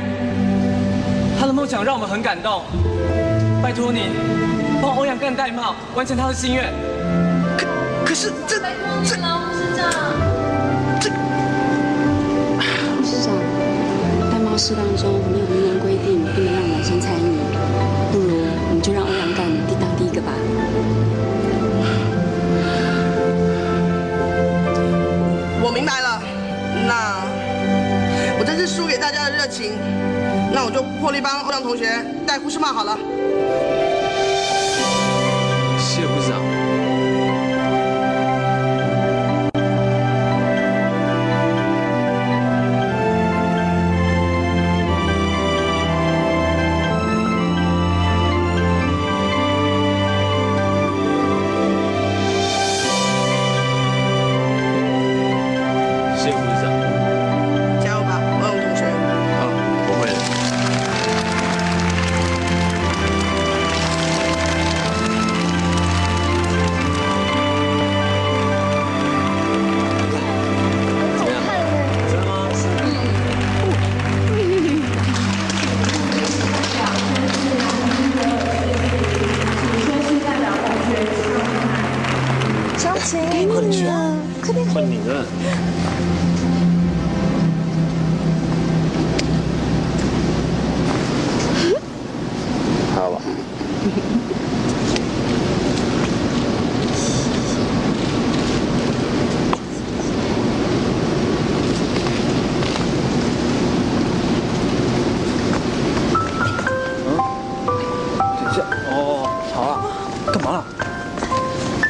[1.40, 2.62] 他的梦想让我们很感动，
[3.62, 4.12] 拜托你
[4.82, 6.72] 帮欧阳干戴帽，完成他的心愿。
[7.58, 7.66] 可
[8.06, 9.92] 可是这拜托你了，护士长。
[12.98, 13.34] 护士长，
[14.32, 17.38] 戴帽式当中没有明文规定不能让男生参与，
[18.12, 18.28] 不如
[18.70, 19.46] 我们就让欧阳干
[19.80, 20.32] 当第一个吧。
[25.66, 26.22] 我明白了，
[26.88, 27.13] 那
[28.56, 29.72] 这是输给大家的热情，
[30.54, 32.96] 那我就破例帮欧阳同学带护士帽好了。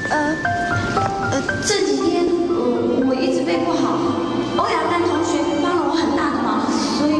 [0.09, 0.35] 呃
[1.31, 3.97] 呃，这几天我我一直背不好，
[4.57, 7.11] 欧阳丹同学帮了我很大的忙，所以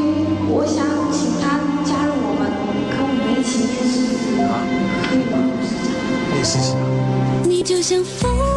[0.48, 2.40] 我想请他加入我们，
[2.90, 3.94] 跟我们一起面试。
[4.46, 4.50] 好，
[5.08, 5.34] 可以吗？
[7.48, 8.53] 你就像风。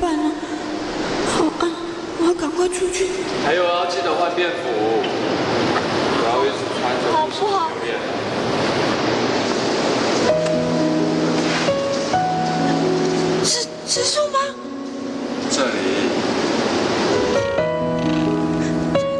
[0.00, 0.32] 办呢？
[1.32, 1.70] 好暗，
[2.20, 3.08] 我要赶快出去。
[3.44, 4.54] 还有啊，记得换便服，
[6.16, 7.70] 不要一直穿着好不好？
[13.44, 13.44] 是。
[13.44, 14.38] 是植树吗？
[15.50, 15.70] 这里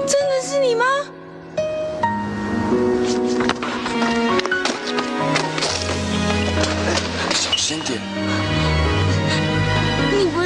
[0.06, 0.84] 真的是你吗？
[7.34, 8.00] 小心点。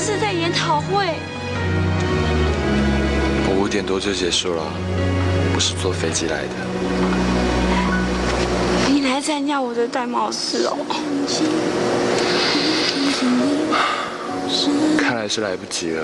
[0.09, 1.17] 是在研讨会？
[3.47, 4.63] 我五点多就结束了，
[5.53, 6.49] 不是坐飞机来的。
[8.89, 10.79] 你来参加我的戴帽式哦。
[14.97, 16.03] 看来是来不及了，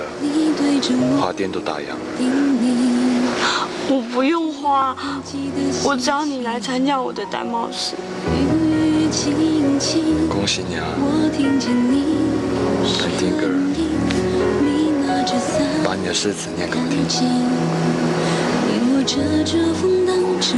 [1.19, 1.97] 花店都打烊了。
[3.89, 4.95] 我不用花，
[5.83, 7.95] 我只要你来参加我的戴帽式。
[10.29, 10.85] 恭喜你啊，
[13.01, 13.53] 本丁格尔，
[15.83, 17.27] 把你的诗词念给我听。
[18.67, 20.55] 你握着这风挡着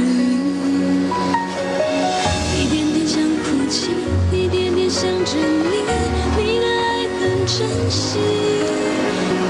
[2.56, 3.90] 一点点想哭泣，
[4.32, 5.84] 一点点想整理
[6.36, 7.56] 你的爱很珍
[7.90, 8.18] 惜，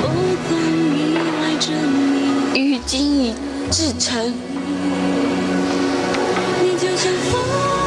[0.03, 0.05] 我
[0.49, 0.51] 总
[0.97, 0.99] 依
[1.43, 1.67] 赖着
[2.55, 3.35] 你，于今已
[3.71, 4.33] 至诚，
[6.63, 7.41] 你就像风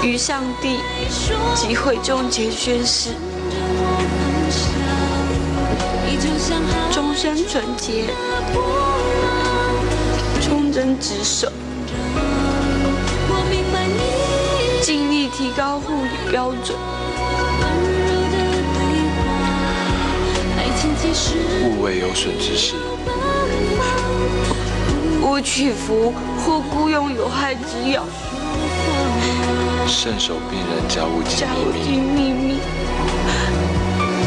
[0.03, 0.77] 与上帝
[1.55, 3.09] 及会众结宣誓，
[6.91, 8.05] 终身纯洁，
[10.41, 11.47] 忠贞职守，
[13.29, 16.77] 我明白你尽力提高护理标准，
[17.59, 17.63] 温
[18.05, 18.35] 柔的
[18.73, 18.79] 对
[19.15, 19.19] 话，
[20.57, 22.75] 爱情其实勿为有损之事，
[25.21, 28.03] 勿取服或雇佣有害之药，
[29.87, 31.45] 慎守病人家务及
[31.95, 32.59] 秘密，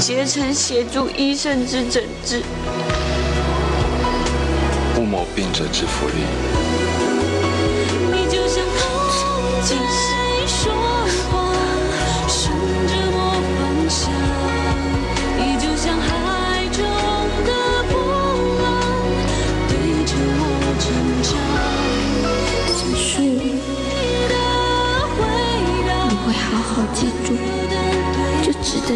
[0.07, 2.43] 竭诚协助医生之诊治，
[4.95, 6.64] 不谋病者之福利。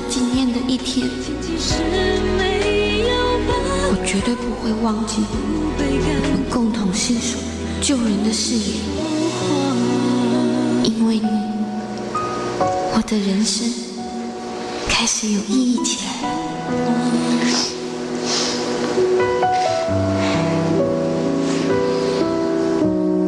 [0.09, 1.09] 纪念的一天。
[3.91, 5.33] 我绝对不会忘记我
[6.31, 7.39] 们共同携手
[7.81, 8.75] 救人的事业，
[10.85, 11.29] 因为你，
[12.95, 13.67] 我的人生
[14.89, 16.11] 开始有意义起来。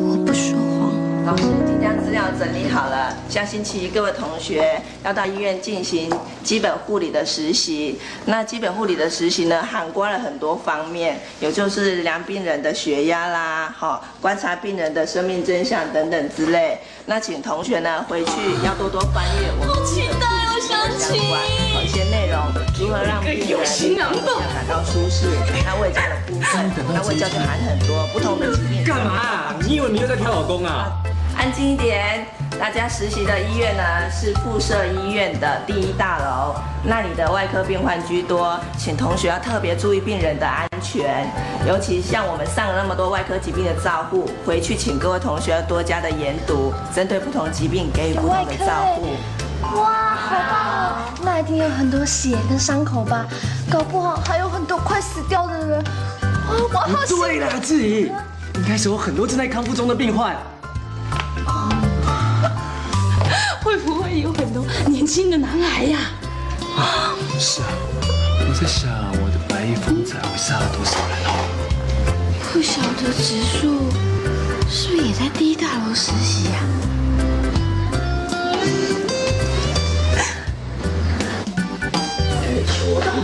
[0.09, 0.91] 我不说谎。
[1.27, 6.11] 老师已经将资料整理好了，下星期各位同学要到医院进行
[6.43, 7.99] 基本护理的实习。
[8.27, 16.79] 那基本护理的实习呢，涵盖了很多方面，有就是量病人的血压啦，好、观察病人的生命真相等等之类。
[17.07, 18.33] 那请同学呢回去
[18.65, 20.79] 要多多翻阅我们好期待哦，相
[21.29, 21.41] 关
[21.75, 22.39] 好一些内容，
[22.79, 24.11] 如何让病人有心啊
[24.55, 25.27] 感到舒适。
[25.65, 28.85] 那胃教的部分，那胃教就含很多不同的疾病。
[28.85, 29.55] 干嘛？
[29.67, 30.93] 你以为你又在挑老公啊？
[31.37, 32.27] 安静一点。
[32.61, 36.55] 大家实习的医院呢是附设医院的第一大楼，
[36.85, 41.27] 那里的外科病患居多，请同学要特别注意病人的安全，
[41.67, 49.17] 尤其像我们上了那么多外科疾病的照护，回去请各位同学要多加的研读，针对不同疾病给予不同的照护。
[49.81, 51.15] 哇，好棒哦！
[51.23, 53.27] 那一定有很多血跟伤口吧？
[53.71, 55.83] 搞不好还有很多快死掉的人。
[56.23, 58.13] 哦，我好喜对啦，志怡，
[58.57, 60.37] 应该是有很多正在康复中的病患。
[63.85, 65.99] 不会有很多年轻的男孩呀？
[66.77, 67.69] 啊，是啊，
[68.49, 68.91] 我在想
[69.23, 71.29] 我的白衣风采会杀了多少人哦。
[72.53, 73.91] 不晓得植树
[74.69, 76.61] 是不是也在第一大楼实习呀、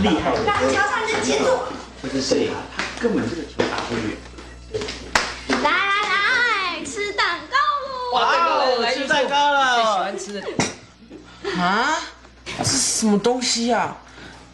[0.03, 0.31] 厉害！
[0.45, 1.63] 让乔上这节奏。
[2.01, 2.55] 不是谁啊？
[2.77, 4.15] 他根本这个球打不远。
[5.63, 5.71] 来来
[6.11, 8.13] 来，吃蛋糕喽！
[8.13, 8.17] 哇
[9.07, 11.59] 蛋糕了最喜欢吃的。
[11.61, 11.97] 啊，
[12.57, 13.95] 这是什么东西啊？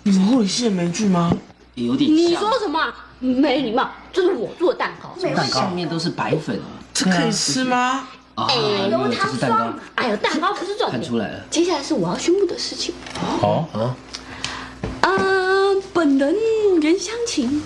[0.03, 1.31] 你们护理系的没剧吗？
[1.75, 2.93] 有点你说什么啊？
[3.19, 3.89] 没礼貌！
[4.11, 6.67] 这是我做的蛋糕，蛋糕上面都是白粉哦。
[6.93, 8.07] 这可以吃吗？
[8.35, 10.91] 啊，哎呦，这糖是蛋糕霜！，哎呦，蛋糕不是重点。
[10.91, 11.39] 看出来了。
[11.49, 12.93] 接下来是我要宣布的事情。
[13.39, 13.95] 好啊，
[15.01, 16.35] 呃，本人
[16.81, 17.63] 袁湘琴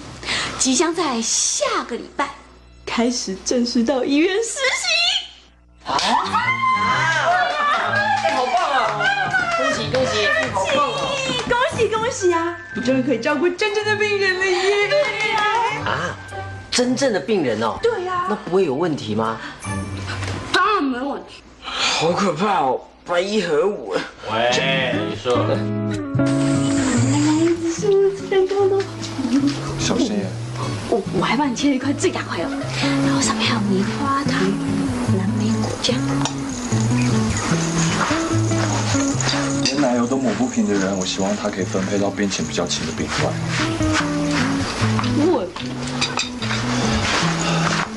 [0.59, 2.29] 即将在下个礼拜
[2.85, 5.26] 开始正式到医院实习。
[5.89, 5.95] 哎，
[8.35, 8.77] 好棒啊！
[9.57, 10.95] 恭喜恭喜，好棒啊！
[11.47, 12.57] 恭喜恭喜啊！
[12.75, 14.89] 你终于可以照顾真正的病人了耶！
[15.85, 16.15] 啊，
[16.69, 17.77] 真正的病人哦。
[17.81, 19.37] 对呀那不会有问题吗？
[20.51, 21.41] 当然没问题。
[21.63, 23.95] 好可怕哦，白衣和舞。
[24.29, 24.51] 喂，
[25.09, 25.47] 你说？
[29.79, 30.25] 小心眼。
[30.89, 32.49] 我我还帮你切了一块最大块哦，
[33.05, 34.41] 然后上面还有棉花糖、
[39.63, 43.33] 连奶油都抹不平的人，我希望他可以分配到病情比较轻的病患。
[45.19, 45.45] 我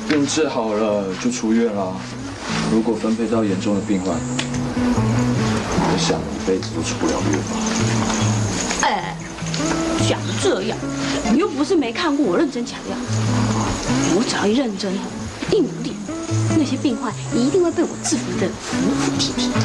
[0.07, 1.93] 病治好了就出院啦。
[2.71, 7.57] 如果分配到严重的病患，我想一辈子都出不了院吧。
[8.83, 9.15] 哎，
[10.07, 10.77] 讲这样，
[11.31, 12.95] 你又不是没看过我认真强调，
[14.15, 14.93] 我只要一认真，
[15.51, 15.93] 一努力，
[16.57, 19.55] 那些病患一定会被我制服的服服帖帖的。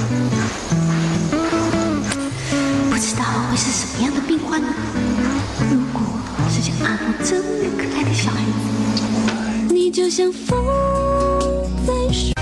[2.91, 4.69] 不知道会是什么样的病患呢？
[5.71, 6.03] 如果
[6.51, 8.41] 是像阿诺这么可爱的小孩，
[9.71, 10.59] 你就像风
[11.87, 12.33] 在树。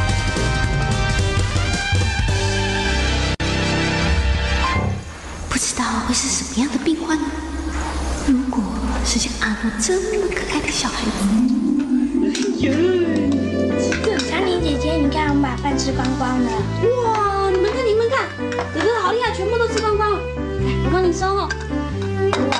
[5.50, 7.24] 不知道会是什么样的病患呢？
[8.26, 8.62] 如果
[9.04, 11.10] 是像阿诺这么可爱的小孩子，
[15.84, 16.50] 吃光光了。
[17.04, 18.26] 哇，你们看，你们看，
[18.72, 20.16] 哥哥好厉害，全部都吃光光了。
[20.16, 20.22] 来，
[20.86, 21.46] 我帮你收哦。
[22.52, 22.56] 哇，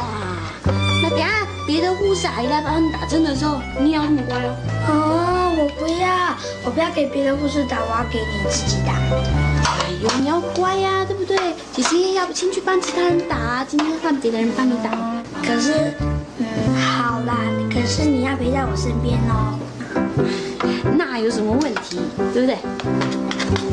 [1.03, 4.55] 那等下别的护士阿姨来帮你打针的时候，你也要这么乖哦。
[4.89, 8.93] 哦，我不要，我不要给别的护士打，我要给你自己打。
[8.93, 11.39] 哎呦，你要乖呀、对不对？
[11.73, 14.91] 姐姐要不先去帮其他人打啊，今天换别的人帮你打。
[15.43, 15.95] 可是，
[16.37, 16.45] 嗯，
[16.77, 17.39] 好啦，
[17.73, 19.57] 可是你要陪在我身边哦。
[21.15, 22.01] 那有什么问题，
[22.33, 22.57] 对不对？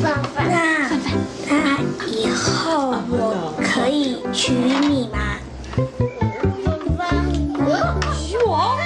[0.00, 0.94] 范范，那
[1.50, 1.76] 那
[2.06, 5.40] 以后我可以娶你吗？
[8.14, 8.78] 娶我？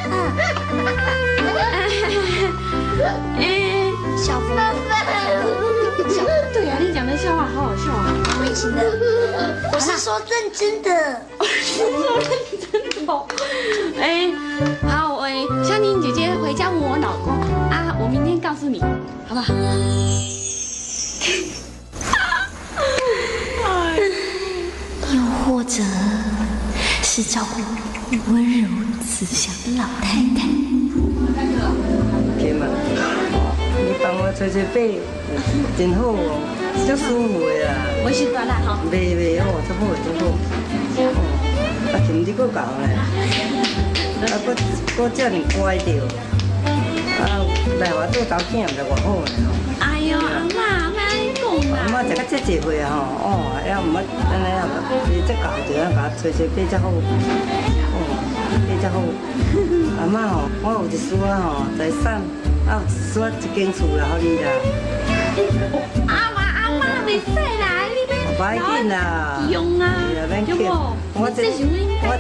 [3.37, 4.57] 哎，小风
[6.09, 8.09] 小对啊，你讲的笑话好好笑啊！
[8.39, 8.81] 不行的，
[9.71, 11.21] 我是说认真的。
[11.45, 12.31] 说认
[12.73, 12.73] 真
[13.05, 13.27] 的哦。
[14.01, 14.33] 哎，
[14.89, 17.46] 好，哎，香婷姐姐回家问我老公啊，
[18.07, 18.81] 我明天告诉你，
[19.27, 19.53] 好不好？
[25.13, 25.83] 又或者
[27.03, 27.61] 是照顾
[28.33, 28.69] 温柔
[29.05, 30.47] 慈祥的老太太。
[32.39, 32.69] 天哪，
[33.77, 35.01] 你帮我捶捶背，
[35.77, 36.39] 真好哦，
[36.87, 37.75] 足舒服的啦。
[38.05, 38.79] 我是大啦吼。
[38.89, 40.31] 袂袂哦，足好足好。
[41.03, 41.03] 哦，
[41.93, 42.95] 啊，琴你搁教嘞，
[44.23, 44.55] 啊，搁
[44.97, 45.91] 搁遮尔乖着，
[47.19, 47.41] 啊，
[47.81, 49.49] 来我做头囝，毋知偌好咧吼。
[49.81, 51.75] 哎呦，阿妈，阿妈你讲啊。
[51.87, 53.29] 阿妈食到遮济岁啊吼，哦，
[53.67, 54.69] 要毋捌安尼啊，
[55.09, 56.89] 你再教着，啊，甲我吹吹背才好。
[56.89, 57.99] 哦，
[58.69, 59.01] 背才好。
[59.99, 62.21] 阿妈吼，我有一丝仔吼财产，
[62.69, 64.47] 啊，有一丝仔一间厝啦，好你啦。
[66.09, 67.66] 阿妈，阿妈袂使啦，你唔
[68.39, 69.95] 要紧啦，用啊，
[70.29, 70.57] 免紧。
[71.15, 71.49] 我这
[72.03, 72.11] 我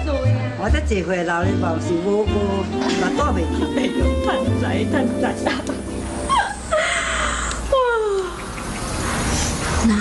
[0.58, 2.64] 我这济岁老你嘛是无无
[3.00, 3.56] 嘛带袂住。
[3.76, 4.26] 哎呦，贪
[4.58, 6.32] 财贪财啊！
[9.86, 9.92] 那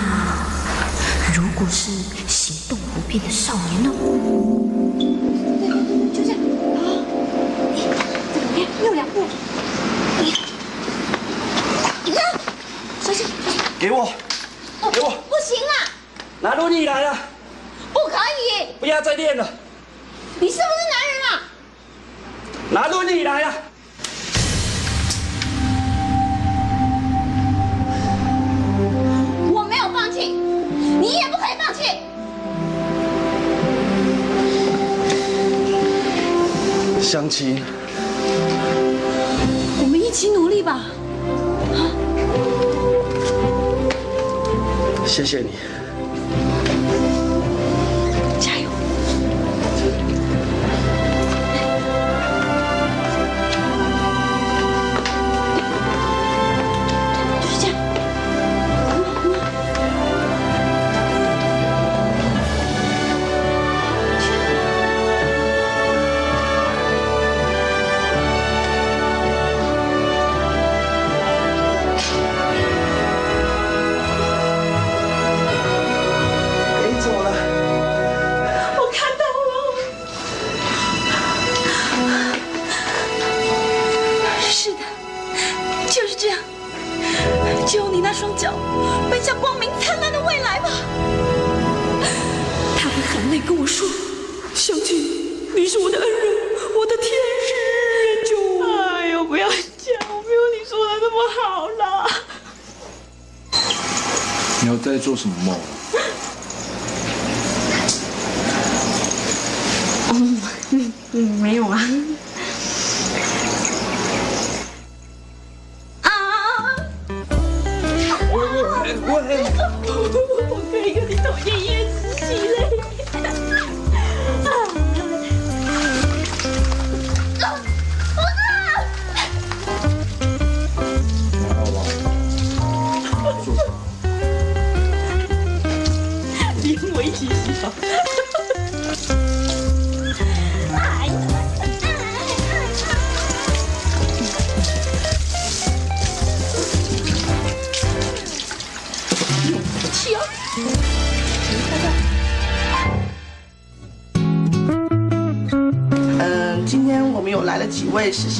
[1.34, 1.90] 如果是
[2.26, 3.90] 行动不便的少年呢？
[6.14, 6.38] 就这样，
[6.80, 6.82] 好，
[8.32, 9.14] 这个六两步，
[12.04, 12.18] 你看，
[13.02, 14.08] 小心，小心，给我，
[16.46, 17.18] 拿轮椅来了，
[17.92, 19.44] 不可以，不要再练了，
[20.38, 21.42] 你是不是男人啊？
[22.70, 23.52] 拿轮椅来了。
[29.52, 30.28] 我没有放弃，
[31.00, 31.82] 你也不可以放弃。
[37.02, 37.60] 相亲，
[39.82, 40.84] 我们一起努力吧。
[45.04, 45.50] 谢谢你。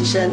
[0.07, 0.31] 生，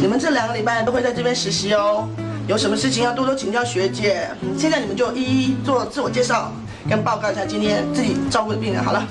[0.00, 2.08] 你们这两个礼拜都会在这边实习哦。
[2.48, 4.28] 有什么事情要多多请教学姐。
[4.58, 6.50] 现在你们就一一做自我介绍，
[6.88, 8.82] 跟报告一下今天自己照顾的病人。
[8.82, 9.06] 好了，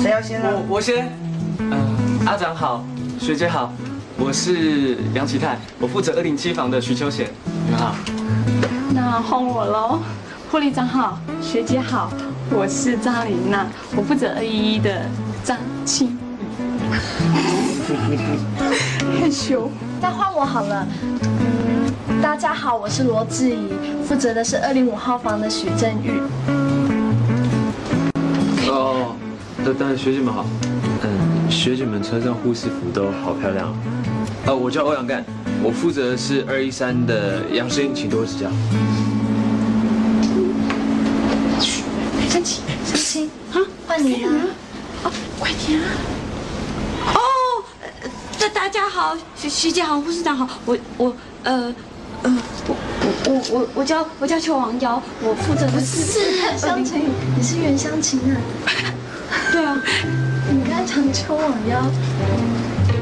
[0.00, 0.48] 谁要先呢？
[0.68, 1.08] 我我先。
[1.58, 2.84] 嗯，阿长好，
[3.20, 3.72] 学姐好，
[4.16, 7.28] 我是杨启泰，我负责二零七房的徐秋贤。
[7.66, 7.94] 你们好。
[8.92, 10.00] 那换我喽，
[10.50, 12.10] 护理长好，学姐好，
[12.50, 15.02] 我是张琳娜，我负责二一一的
[15.44, 16.18] 张青。
[19.30, 19.70] 害羞。
[20.02, 20.84] 那换我好了。
[21.02, 23.68] 嗯，大家好，我是罗志怡，
[24.04, 26.20] 负责的是二零五号房的许正玉。
[28.68, 29.14] 哦，
[29.58, 30.44] 那当然学姐们好，
[31.04, 33.72] 嗯，学姐们穿上护士服都好漂亮。
[34.46, 35.24] 呃，我叫欧阳干，
[35.62, 38.50] 我负责的是二一三的杨生，请多指教。
[42.28, 44.32] 三七，三七，啊，换你啊。
[45.04, 45.86] 哦，快点啊！
[48.40, 51.14] 哦，大大家好，学学姐好，护士长好，我我
[51.44, 51.74] 呃
[52.22, 52.74] 呃我
[53.04, 57.02] 我我我我叫我叫邱王瑶，我负责的是是湘琴，
[57.36, 58.40] 你是袁湘琴啊？
[59.52, 59.76] 对啊，
[60.50, 61.84] 你刚才讲邱王瑶。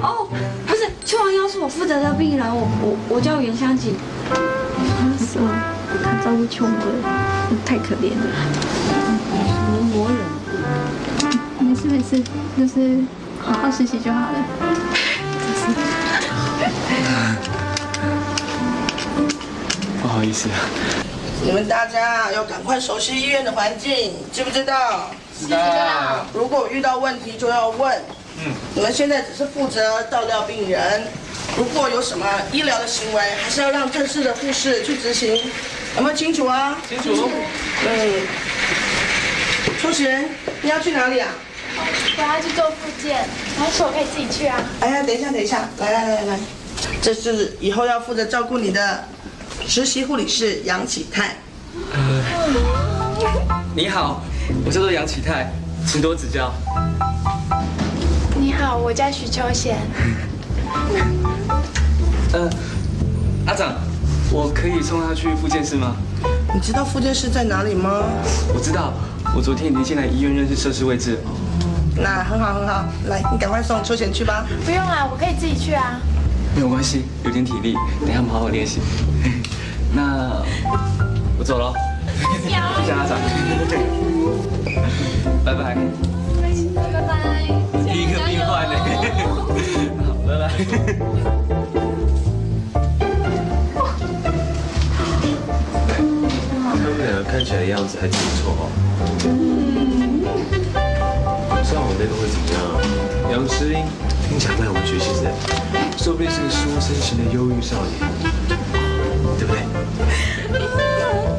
[0.02, 0.28] 哦，
[0.66, 3.94] 不是，邱王瑶是我负责的病人，我我我叫袁湘琴。
[5.18, 5.62] 是吗？
[6.02, 6.86] 他照顾穷的，
[7.64, 8.26] 太可怜了。
[9.46, 10.18] 什么魔人？
[11.60, 12.20] 没事没事，
[12.56, 12.98] 就是
[13.40, 14.44] 好好实习就好了。
[20.02, 20.56] 好意思啊。
[21.44, 25.10] 你们大家要赶快熟悉医院的环境，知不知道？
[25.38, 26.26] 知道。
[26.34, 27.96] 如果遇到问题就要问。
[28.44, 28.52] 嗯。
[28.74, 31.04] 你们现在只是负责照料病人，
[31.56, 35.36] 如果有什么医疗的行为，还是要让正式的护士去执行，
[35.96, 36.76] 有没有清楚啊？
[36.88, 37.30] 清楚。
[37.86, 38.26] 嗯。
[39.80, 40.28] 秋贤，
[40.60, 41.28] 你要去哪里啊？
[42.16, 43.26] 我要去做复健，
[43.58, 44.60] 还是我可以自己去啊？
[44.80, 46.38] 哎呀，等一下，等一下，来来来来，
[47.00, 49.04] 这是以后要负责照顾你的
[49.66, 51.36] 实习护理师杨启泰。
[51.92, 52.22] 呃，
[53.74, 54.22] 你好，
[54.64, 55.52] 我叫做杨启泰，
[55.86, 56.52] 请多指教。
[58.36, 59.76] 你好，我叫许秋贤。
[62.32, 62.50] 呃，
[63.46, 63.74] 阿长，
[64.30, 65.96] 我可以送他去复健室吗？
[66.52, 68.04] 你知道复健室在哪里吗？
[68.54, 68.92] 我知道，
[69.36, 71.18] 我昨天已经进来医院认识设施位置。
[72.00, 74.44] 那很好很好，来，你赶快送秋贤去吧。
[74.64, 76.00] 不用啊，我可以自己去啊。
[76.54, 78.80] 没有关系，有点体力，等一下我们好好练习。
[79.92, 80.42] 那
[81.38, 81.72] 我走了，
[82.42, 83.18] 谢谢阿长，
[85.44, 85.76] 拜拜。
[86.74, 87.08] 拜拜。
[87.84, 88.74] 第一个病患呢？
[90.04, 90.42] 好， 拜拜。
[96.64, 98.60] 他们两个看起来样子还挺不错哦。
[101.88, 102.60] 我那个会怎么样？
[103.32, 103.80] 杨诗英
[104.28, 105.32] 听起来在我们学习的，
[105.96, 107.96] 说不定是个书生型的忧郁少年，
[109.38, 109.64] 对不对？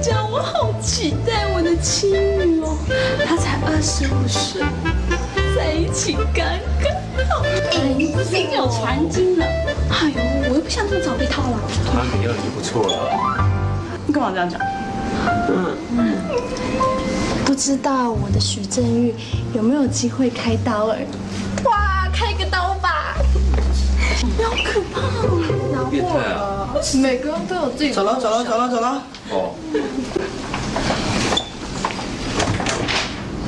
[0.02, 2.76] 这样我好期待我的妻女哦，
[3.28, 4.64] 她才二十五岁，
[5.56, 6.44] 在一起刚
[6.82, 6.90] 刚
[7.30, 7.46] 好。
[7.46, 9.46] 哎，你不是已经有传经了？
[9.46, 10.18] 哎呦，
[10.50, 11.60] 我又不想这么早被套了。
[11.86, 13.14] 他怎样就不错了。
[14.08, 14.60] 你干嘛这样讲？
[15.50, 16.00] 嗯，不
[17.60, 19.14] 知道我的许正玉
[19.54, 20.98] 有没有机会开刀儿？
[21.66, 23.18] 哇，开个刀吧！
[24.38, 25.28] 你好可怕哦！
[25.76, 26.70] 脑变态啊！
[27.02, 29.04] 每个人都有自己的走了走了走了走了。
[29.32, 29.56] 哦。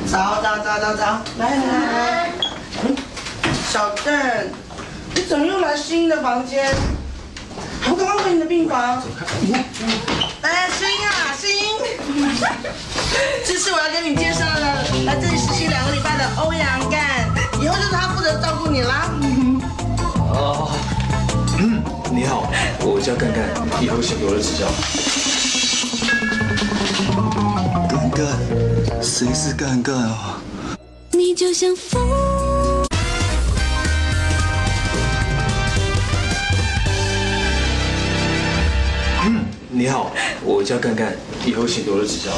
[0.06, 2.30] 早早早早早，来来来
[3.70, 4.12] 小邓，
[5.14, 6.70] 你怎么又来新的房间？
[7.88, 9.02] 我刚刚回你的病房。
[10.42, 11.48] 来，新啊新，
[13.46, 17.30] 这是我要跟你介绍的，来这里实习两个礼拜的欧阳干，
[17.60, 19.08] 以后就是他负责照顾你啦。
[20.34, 20.70] 哦，
[21.58, 23.48] 嗯，你好，我叫干干，
[23.80, 24.66] 以后请多多指教。
[27.88, 28.26] 干干，
[29.00, 30.40] 谁是干干啊？
[31.12, 32.51] 你就像风。
[39.74, 40.12] 你好，
[40.44, 41.16] 我叫干干，
[41.46, 42.30] 以后请多多指教。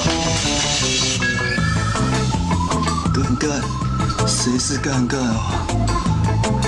[3.13, 3.61] 干干，
[4.25, 5.67] 谁是干干啊？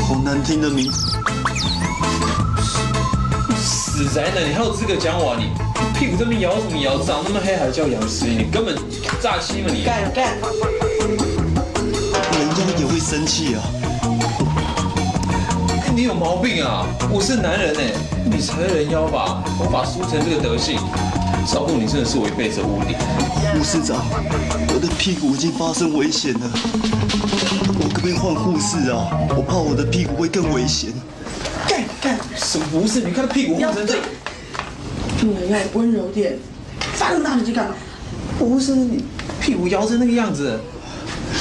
[0.08, 1.16] 好难听的名字。
[3.56, 5.52] 死宅男，你还有资格讲我啊你？
[5.96, 6.98] 屁股这边摇什么摇？
[6.98, 8.76] 长那么黑还叫杨诗颖，你根本
[9.22, 9.84] 诈欺嘛你！
[9.84, 10.36] 干干，
[12.32, 13.62] 人家也会生气啊！
[15.84, 16.88] 哎你有毛病啊！
[17.08, 17.92] 我是男人哎，
[18.36, 19.42] 你才人妖吧？
[19.56, 20.78] 头发梳成这个德性，
[21.50, 23.00] 照顾你真的是我一辈子的污点。
[23.54, 24.04] 护士长，
[24.74, 26.40] 我的屁股已经发生危险了，
[27.80, 29.08] 我可不可以换护士啊？
[29.34, 30.92] 我怕我的屁股会更危险。
[31.66, 33.00] 干干，什么不是？
[33.00, 34.04] 你看他屁股换成这样。
[35.18, 36.36] 病人要温柔点，
[36.92, 37.74] 发那么大力气干嘛？
[38.38, 39.02] 不是你
[39.40, 40.60] 屁股摇成那个样子。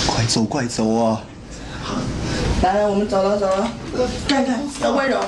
[0.08, 1.22] 快走快走啊！
[2.64, 3.70] 来，我们走了走了，
[4.30, 5.20] 干干要温柔。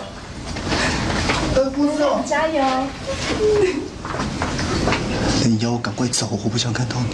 [1.68, 2.64] 呃，不错，加油！
[5.44, 7.08] 你要我，赶快走，我不想看到你。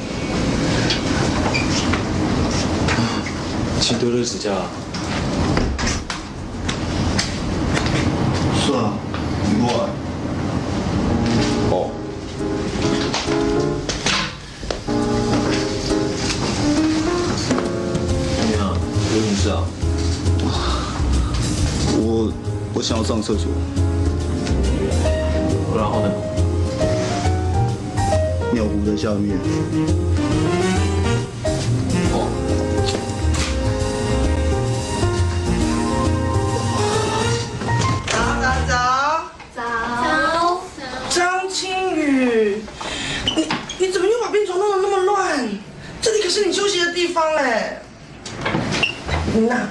[3.82, 4.52] 请多多指教。
[8.64, 8.94] 是啊，
[9.50, 9.90] 你过来。
[11.72, 11.90] 哦。
[18.38, 18.78] 怎么样？
[19.16, 19.66] 有什么事啊？
[21.98, 22.32] 我
[22.76, 23.48] 我想要上厕所。
[28.86, 29.38] 的下面。
[32.12, 32.18] 哦
[38.12, 38.16] 走
[38.68, 38.74] 走
[39.56, 39.62] 走
[40.78, 42.62] 走张清宇
[43.36, 43.48] 你
[43.80, 45.48] 你怎么又把病床弄得那么乱？
[46.02, 47.82] 这里可是你休息的地方哎
[49.48, 49.70] 那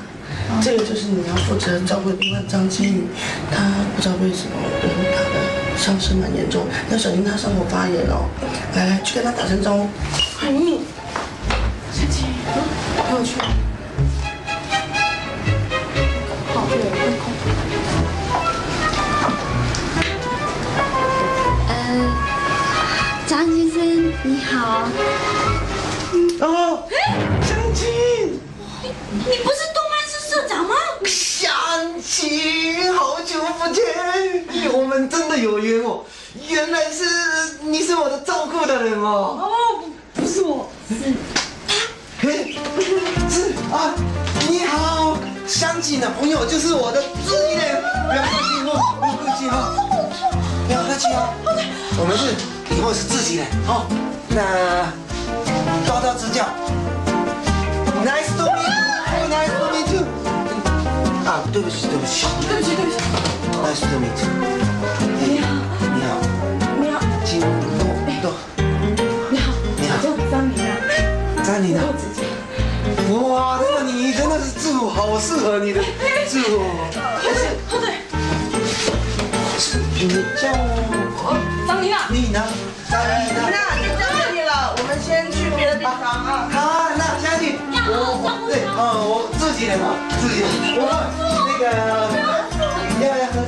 [0.62, 3.04] 这个就是你要负责照顾的病患张清宇
[3.50, 5.51] 他不知道为什么我会打他
[5.82, 8.28] 伤势蛮严重，要小心他伤口发炎哦。
[8.76, 9.88] 来来，去跟他打声招呼。
[10.38, 10.78] 快你，
[11.92, 12.24] 小青，
[12.96, 13.34] 陪我去。
[16.54, 17.22] 好，对，会空。
[21.66, 21.74] 呃，
[24.54, 24.86] 啊。
[26.42, 26.88] 哦，
[27.42, 28.38] 湘琴，
[28.84, 30.76] 你不是动漫社社长吗？
[31.04, 31.50] 湘
[32.00, 34.11] 琴，好久不见，我
[34.92, 36.00] 们真的有缘哦。
[36.48, 37.04] 原来是
[37.62, 39.38] 你是我的照顾的人哦。
[39.40, 39.48] 哦，
[40.14, 40.94] 不是我，是
[42.20, 42.54] 嘿，
[43.30, 43.94] 是啊，
[44.48, 45.16] 你好，
[45.46, 48.70] 湘琴的朋友就是我的知音嘞，不要客气哦，
[49.00, 49.56] 不要客气哦，
[50.66, 51.32] 不要客气哦。
[51.98, 52.34] 我们是
[52.74, 53.86] 以后是自己人，哦，
[54.28, 54.92] 那
[55.86, 56.44] 多多指教。
[58.04, 60.02] Nice to meet you, nice to meet you。
[61.24, 62.96] 啊，对不起，对不起，对不起，对不起。
[63.62, 64.26] Nice to meet you。
[65.20, 65.46] 你好，
[65.94, 66.10] 你好，
[66.80, 67.46] 你好，请多
[68.20, 68.24] 多。
[69.30, 69.90] 你好，你好
[70.28, 70.70] 张琳啊。
[71.44, 71.80] 张琳啊。
[73.12, 75.80] 哇，真的你真的是好适合你的
[76.26, 76.58] 字母。
[77.68, 77.94] 后队，
[80.00, 81.38] 你叫我
[81.68, 82.08] 张琳啊。
[82.10, 82.42] 丽娜，
[82.90, 83.38] 张丽娜。
[83.48, 86.50] 那就到这里了，我们先去别的地方啊。
[86.50, 87.56] 好，那下去
[87.86, 87.90] 我
[88.22, 90.50] 我对，嗯，我自己人嘛，自己人。
[90.76, 90.82] 我
[91.46, 91.64] 那个
[93.02, 93.08] 要？
[93.08, 93.41] 要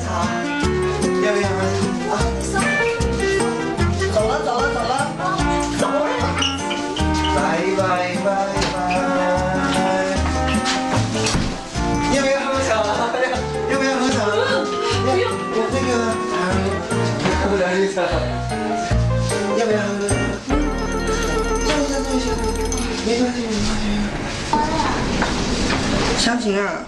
[26.25, 26.83] 湘琴啊，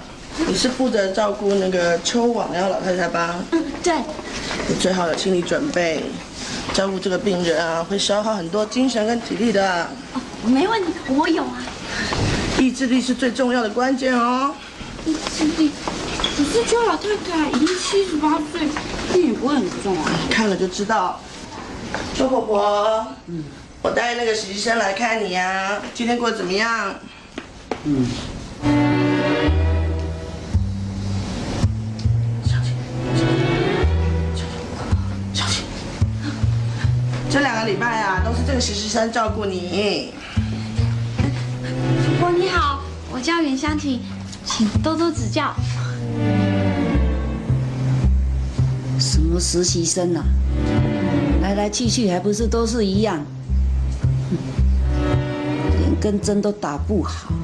[0.47, 3.37] 你是负责照顾那个秋网幺老太太吧？
[3.51, 3.93] 嗯，对。
[4.67, 6.03] 你最好有心理准备，
[6.73, 9.89] 照顾这个病人啊，会消耗很多精神跟体力的。
[10.47, 11.63] 没问题，我有啊。
[12.59, 14.55] 意志力是最重要的关键哦。
[15.05, 15.71] 意志力，
[16.35, 18.67] 可是秋老太太已经七十八岁，
[19.13, 20.11] 病也不会很重啊。
[20.31, 21.21] 看了就知道。
[22.17, 23.45] 周婆婆，嗯，
[23.83, 26.95] 我带那个实习生来看你呀、今天过得怎么样？
[27.85, 28.07] 嗯。
[37.29, 40.15] 这两个礼拜啊，都是这个实习生照顾你。
[42.05, 42.81] 主播你好，
[43.13, 44.01] 我叫袁湘琴，
[44.45, 45.55] 请多多指教。
[48.99, 50.25] 什么实习生啊？
[51.43, 53.23] 来来去去还不是都是一样，
[55.79, 57.35] 连根针都打不好。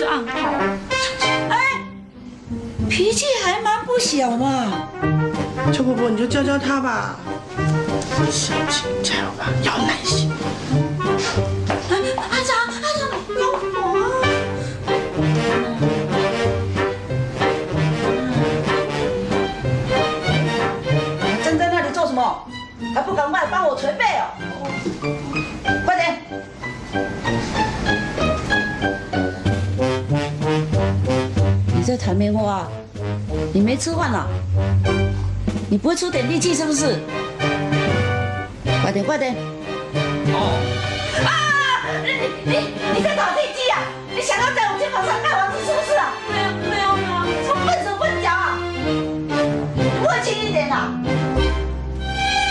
[0.00, 0.32] 是暗号。
[1.50, 1.58] 哎，
[2.88, 4.88] 脾气还蛮不小嘛。
[5.74, 7.16] 邱婆婆，你就教教他吧。
[8.30, 10.32] 小心，加油吧，要耐心。
[11.90, 13.58] 哎，阿长，阿长，不要我
[13.98, 14.00] 啊！
[21.44, 22.48] 站在那里做什么？
[22.94, 24.04] 还不赶快帮我捶背
[31.90, 32.68] 在弹棉花啊？
[33.52, 34.28] 你没吃饭啊？
[35.68, 37.00] 你不会出点力气是不是？
[38.80, 39.34] 快点快点！
[40.32, 40.54] 哦
[41.26, 41.90] 啊！
[42.04, 42.58] 你你
[42.94, 43.82] 你在打地基啊？
[44.14, 46.14] 你想要在我肩膀上盖房子是不是啊？
[46.30, 48.56] 没有没有没有，什么笨手笨脚啊？
[50.00, 50.94] 不会轻一点啊？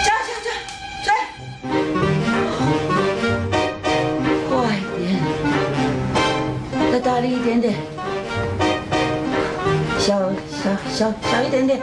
[0.04, 0.52] 追追追
[1.06, 1.08] 追！
[4.50, 4.52] 快
[4.98, 5.00] 点，
[6.92, 7.74] 再大力一点点，
[11.00, 11.80] 小小一点点，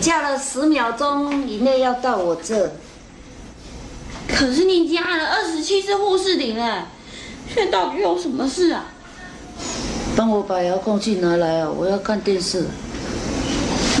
[0.00, 2.72] 叫了十秒钟以内要到我这。
[4.28, 6.88] 可是你已经按了二十七次护士铃了，
[7.52, 8.86] 现在到底有什么事啊？
[10.16, 11.70] 帮我把遥控器拿来啊！
[11.70, 12.66] 我要看电视。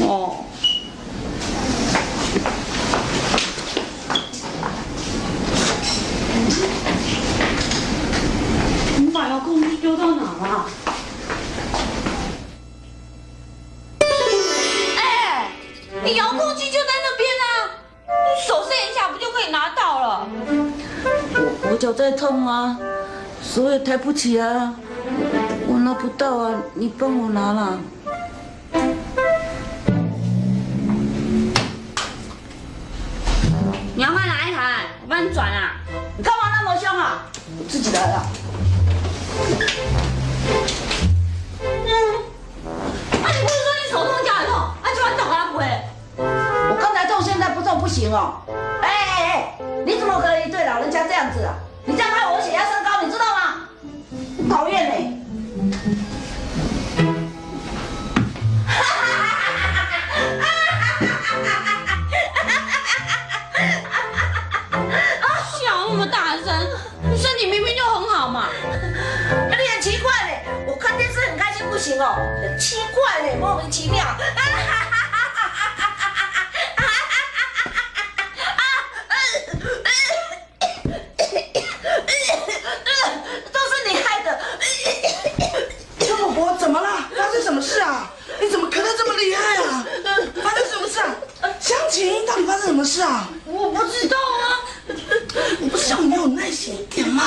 [0.02, 0.44] 哦。
[23.58, 24.72] 手也抬不起啊，
[25.66, 27.78] 我我拿不到啊，你帮我拿啦。
[33.96, 34.82] 你要换哪一台？
[35.02, 35.72] 我帮你转啊。
[36.16, 37.26] 你干嘛那么凶啊？
[37.58, 38.37] 我自己来了。
[71.78, 74.04] 不行哦，很奇怪嘞，莫名其妙。
[83.52, 84.40] 都是你害的。
[86.00, 87.08] 周伯伯怎么了？
[87.16, 88.10] 发生什么事啊？
[88.40, 89.86] 你怎么咳得这么厉害啊？
[90.42, 91.14] 发生什么事啊？
[91.60, 93.28] 湘琴，到底发生什么事啊？
[93.44, 94.66] 我不知道啊。
[95.60, 97.22] 我不是叫你要有耐心一点吗？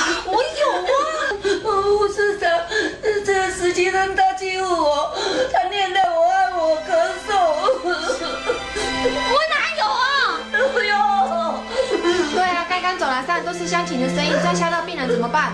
[13.72, 15.53] 廊上都是湘琴的声音，再吓到病人怎么办？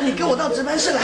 [0.00, 1.02] 你跟我到值班室来。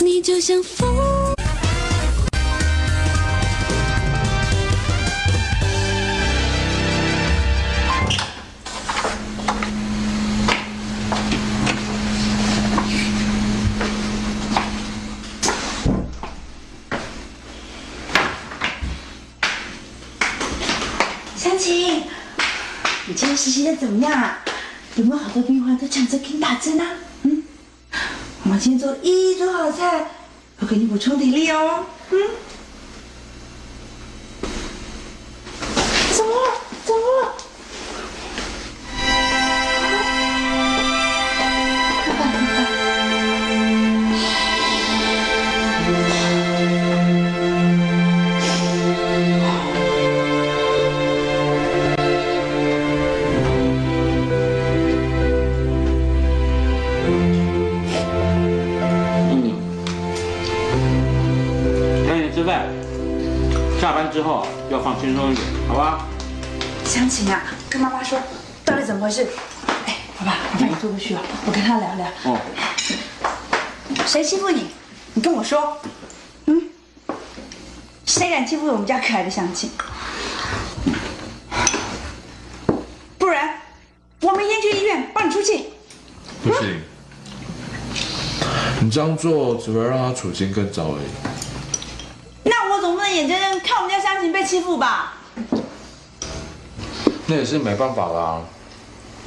[0.00, 0.62] 你就像
[24.96, 26.86] 有没有好多病患都抢着给你打针啊？
[27.22, 27.42] 嗯，
[28.44, 30.08] 我们今天做一桌好菜，
[30.60, 31.84] 我给你补充体力哦。
[32.10, 32.18] 嗯，
[79.36, 79.70] 我们家可爱的湘琴？
[83.18, 83.60] 不然，
[84.20, 85.70] 我明天去医院帮你出气。
[86.44, 86.80] 不行，
[88.80, 91.06] 你这样做只会让他处境更糟而已。
[92.44, 95.14] 那我总不能眼睁睁看我们家湘琴被欺负吧？
[97.26, 98.42] 那也是没办法啦。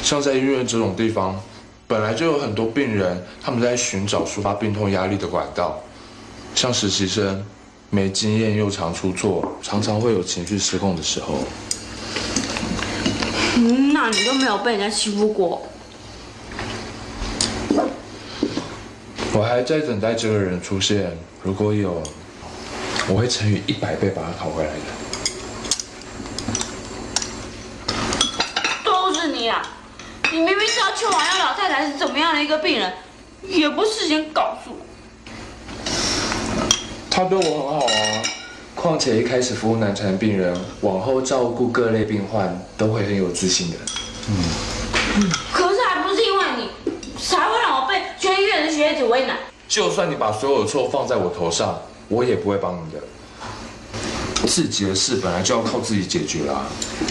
[0.02, 1.42] 像在医院这种地方，
[1.88, 5.82] 本来就有很多病人，他们在寻找抒发病痛压力的管道。
[6.54, 7.44] 像实习生，
[7.90, 11.40] 没经验又常出错，常常会有情绪失控的时候。
[13.56, 15.68] 嗯，那你都没有被人家欺负过？
[19.34, 22.04] 我还在等待这个人出现，如果有，
[23.08, 24.80] 我会乘以一百倍把他讨回来的。
[28.84, 29.62] 都是你啊！
[30.32, 32.94] 你明明知道秋王要老太太是怎么样的一个病人，
[33.44, 34.57] 也不事先告诉我。
[37.18, 38.22] 他对我很好啊，
[38.76, 43.78] 况且一开始服务难产的病人，往后照顾各类病患都会很有自信的。
[45.52, 46.70] 可是还不是因为你，
[47.20, 49.36] 才会让我被全医院的学姐为难。
[49.68, 53.00] 就算你把所有的错放在我头上，我也不会帮你的。
[54.46, 56.68] 自己的事本来就要靠自己解决啦。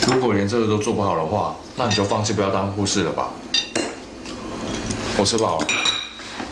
[0.06, 3.30] 如果连这个都做不好的话，那你就放弃不要当护士了吧。
[5.18, 5.66] 我吃饱了。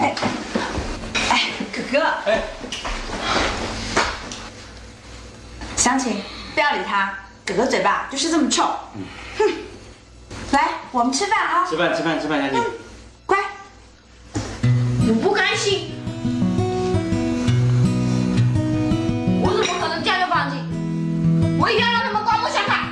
[0.00, 0.12] 哎，
[5.84, 6.16] 湘琴，
[6.54, 7.12] 不要理他，
[7.44, 8.62] 哥哥嘴巴就是这么臭。
[9.36, 9.44] 哼，
[10.50, 11.66] 来，我们吃饭啊！
[11.68, 12.62] 吃饭，吃饭，吃饭，湘琴、
[13.26, 13.36] 乖。
[15.06, 15.90] 我不甘心，
[19.42, 20.56] 我怎么可能掉就放弃？
[21.60, 22.88] 我一定要让他们刮目相看。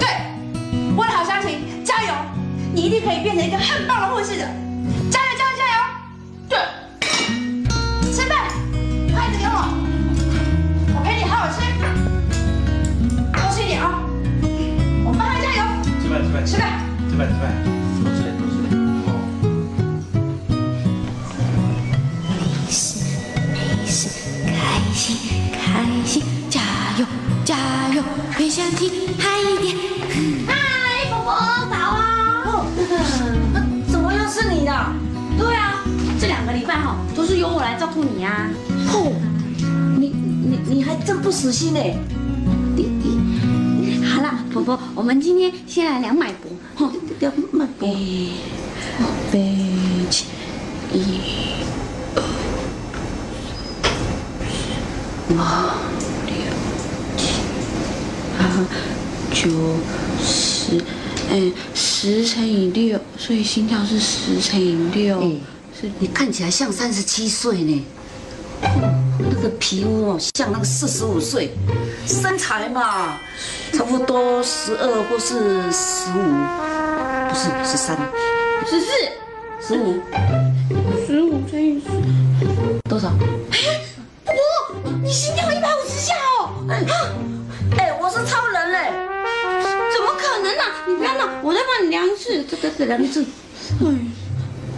[0.00, 0.08] 对，
[0.96, 2.14] 为了好湘琴，加油！
[2.72, 4.48] 你一定可以变成一个很棒的护士的。
[16.46, 16.78] 吃饭
[17.10, 17.52] 吃饭吃饭。
[18.04, 18.70] 多吃点多吃点。
[22.62, 23.00] 没事
[23.52, 24.08] 没事，
[24.44, 24.54] 开
[24.94, 25.18] 心
[25.52, 25.58] 开
[26.04, 26.60] 心，加
[26.98, 27.06] 油
[27.44, 27.56] 加
[27.96, 28.02] 油，
[28.38, 29.76] 别想停，嗨一点。
[30.46, 30.54] 嗨，
[31.10, 31.34] 婆婆
[31.68, 32.64] 早啊！
[33.90, 34.72] 怎么又是你的？
[35.36, 35.82] 对啊，
[36.20, 38.48] 这两个礼拜哈都是由我来照顾你啊。
[38.92, 39.12] 哦，
[39.98, 41.80] 你你你还真不死心呢。
[44.96, 46.50] 我们今天先来量脉搏。
[46.74, 46.90] 哈，
[47.20, 47.86] 量脉搏。
[49.30, 49.54] 背
[50.08, 50.24] 起
[50.90, 51.20] 一、
[52.14, 52.22] 二、
[55.28, 55.34] 五、
[56.26, 56.34] 六、
[57.18, 57.42] 七、
[58.38, 58.40] 八、
[59.34, 59.50] 九、
[60.24, 60.82] 十。
[61.30, 65.20] 哎，十乘以六，所以心跳是十乘以六。
[65.78, 67.84] 是你看起来像三十七岁呢。
[69.36, 71.52] 那个皮肤哦，像那个四十五岁，
[72.06, 73.18] 身材嘛，
[73.72, 76.22] 差不多十二或是十五，
[77.28, 77.96] 不是十三，
[78.66, 78.86] 十四、
[79.60, 80.00] 十五，
[81.06, 81.86] 十五乘以十，
[82.88, 83.10] 多少？
[84.24, 84.34] 婆
[84.82, 86.50] 婆，你心跳一百五十下哦！
[87.76, 88.90] 哎，我是超人嘞！
[89.92, 93.22] 怎么可能呢、你不要闹，我再帮你量一次，这个是量一次，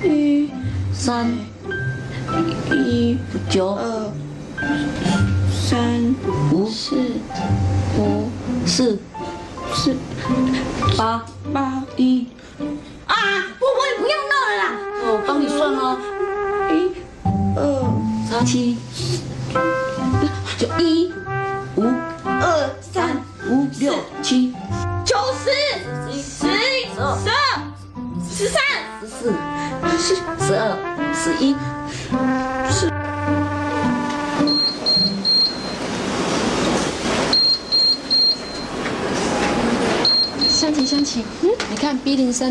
[0.03, 0.51] 哎，一、
[0.93, 1.31] 三、
[2.73, 3.17] 一、
[3.49, 4.13] 九、二、
[5.51, 6.15] 三、
[6.53, 6.97] 五、四、
[7.99, 8.29] 五、
[8.67, 8.99] 四、
[9.75, 9.97] 四、
[10.97, 12.27] 八、八、一。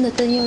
[0.07, 0.46] 的灯又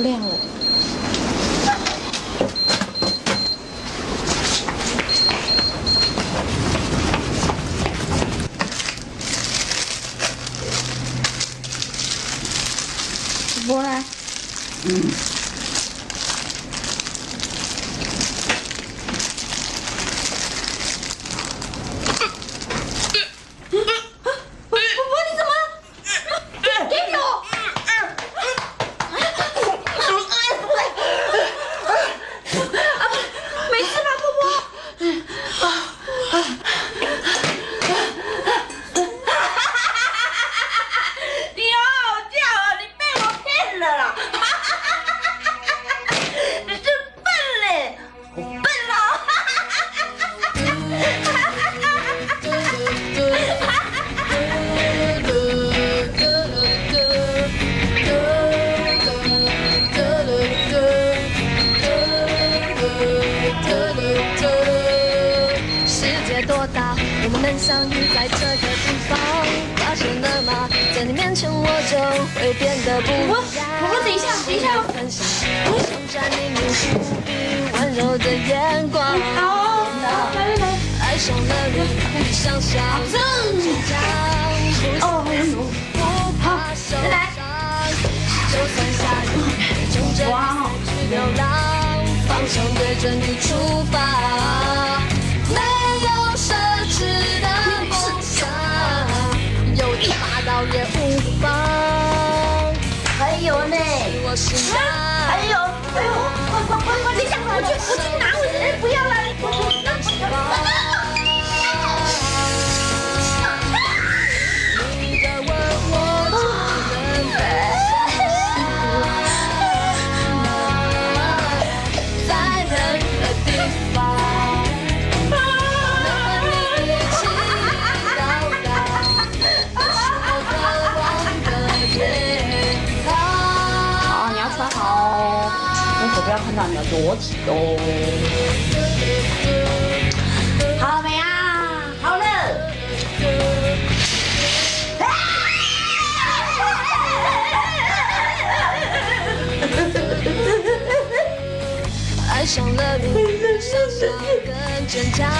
[152.53, 155.31] 上了，更坚强，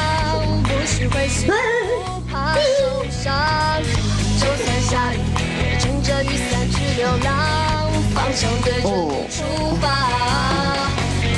[0.63, 3.83] 不许灰心，不怕受伤。
[4.39, 5.17] 就算下雨，
[5.77, 7.91] 撑着雨伞去流浪，
[8.63, 8.87] 对你
[9.27, 9.43] 出
[9.81, 9.83] 发。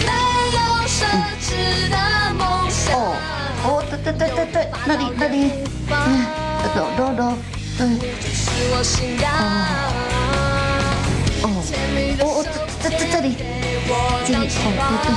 [0.06, 0.12] 没
[0.54, 0.96] 有奢
[1.42, 1.98] 侈的
[2.38, 2.94] 梦想。
[3.64, 4.56] 哦，对对对对对，
[4.86, 5.50] 那里那里，
[5.90, 5.92] 嗯，
[6.76, 7.20] 走走走，
[7.80, 7.82] 对。
[11.42, 11.46] 哦，
[12.20, 12.73] 哦，哦。
[12.84, 13.34] 这这这里，
[14.28, 14.44] 这里，哦，对
[15.04, 15.08] 对，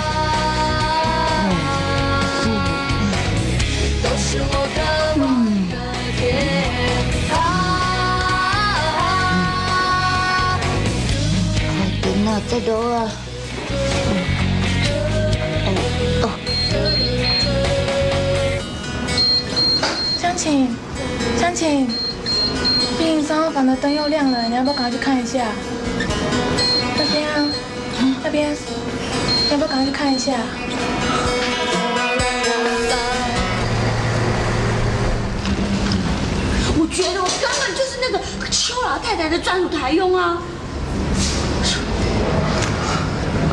[5.19, 5.21] 嗯，
[11.67, 12.95] 快点呐，再抖啊！
[20.21, 20.69] 湘琴，
[21.37, 21.89] 湘琴，
[22.97, 25.45] 病三号房的灯又亮了，你要不要赶快去看一下？
[28.27, 28.57] 那边
[29.53, 30.32] 要不要赶快去看一下？
[36.77, 38.20] 我觉得我根本就是那个
[38.51, 40.43] 邱老太太的专属台佣啊！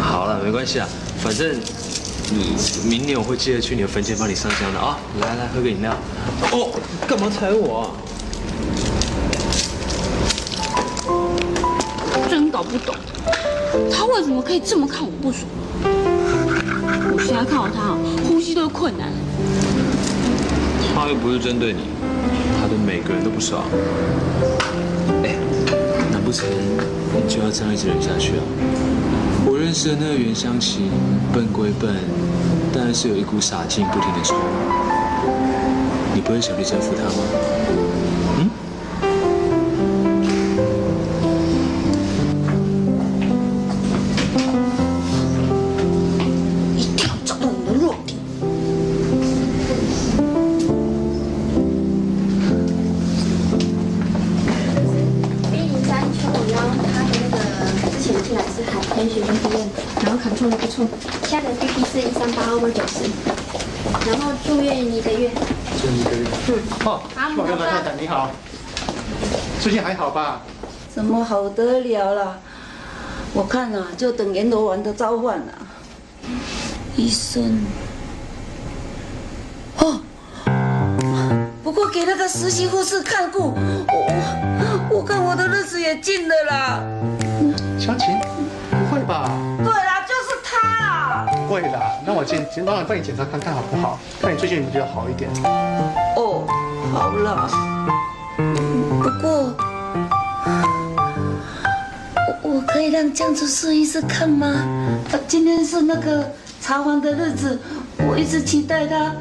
[0.01, 0.89] 好了，没关系啊，
[1.21, 1.55] 反正
[2.31, 2.55] 你
[2.89, 4.97] 明年我会记得去你的坟前帮你上香的啊。
[5.21, 5.95] 来来，喝个饮料。
[6.51, 6.71] 哦，
[7.07, 7.93] 干嘛踩我啊？
[12.27, 12.95] 真搞不懂，
[13.91, 15.45] 他为什么可以这么看我不爽？
[17.11, 17.97] 我现在看到他，
[18.27, 19.09] 呼吸都困难。
[20.93, 21.79] 他又不是针对你，
[22.61, 23.63] 他对每个人都不爽。
[25.23, 25.35] 哎，
[26.11, 28.43] 难不成你就要这样一直忍下去啊？
[29.45, 30.91] 我认识的那个袁湘琴，
[31.33, 31.95] 笨归笨，
[32.71, 34.37] 但是有一股傻劲不停的冲。
[36.13, 37.23] 你不会想去征服她吗？
[69.63, 70.41] 最近还好吧？
[70.93, 72.37] 怎么好得了啦？
[73.33, 75.53] 我看啊，就等阎罗王的召唤了。
[76.97, 77.61] 医生，
[79.77, 80.01] 哦，
[81.63, 84.05] 不过给那个实习护士看顾，我
[84.91, 86.83] 我我看我的日子也尽了啦。
[87.79, 88.19] 湘琴，
[88.69, 89.31] 不会吧？
[89.63, 91.25] 对啦，就是他啦。
[91.47, 93.97] 不会啦，那我检检让我帮你检查看看好不好？
[94.21, 95.31] 看你最近有没有好一点。
[96.17, 96.45] 哦，
[96.93, 97.49] 好啦。
[102.93, 104.45] 让江主树医师看吗？
[105.11, 107.59] 啊，今天是那个查房的日子，
[108.07, 109.15] 我一直期待他，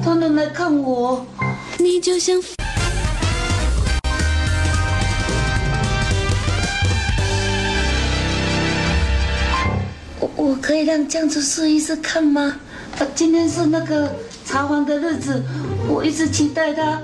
[0.00, 1.26] 他能来看我。
[1.76, 2.40] 你就像
[10.20, 12.54] 我我可以让江主树医师看吗？
[12.96, 15.42] 啊，今天是那个查房的日子，
[15.88, 17.00] 我一直期待他，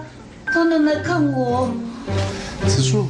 [0.47, 1.69] 他能来看我。
[2.69, 3.09] 子树，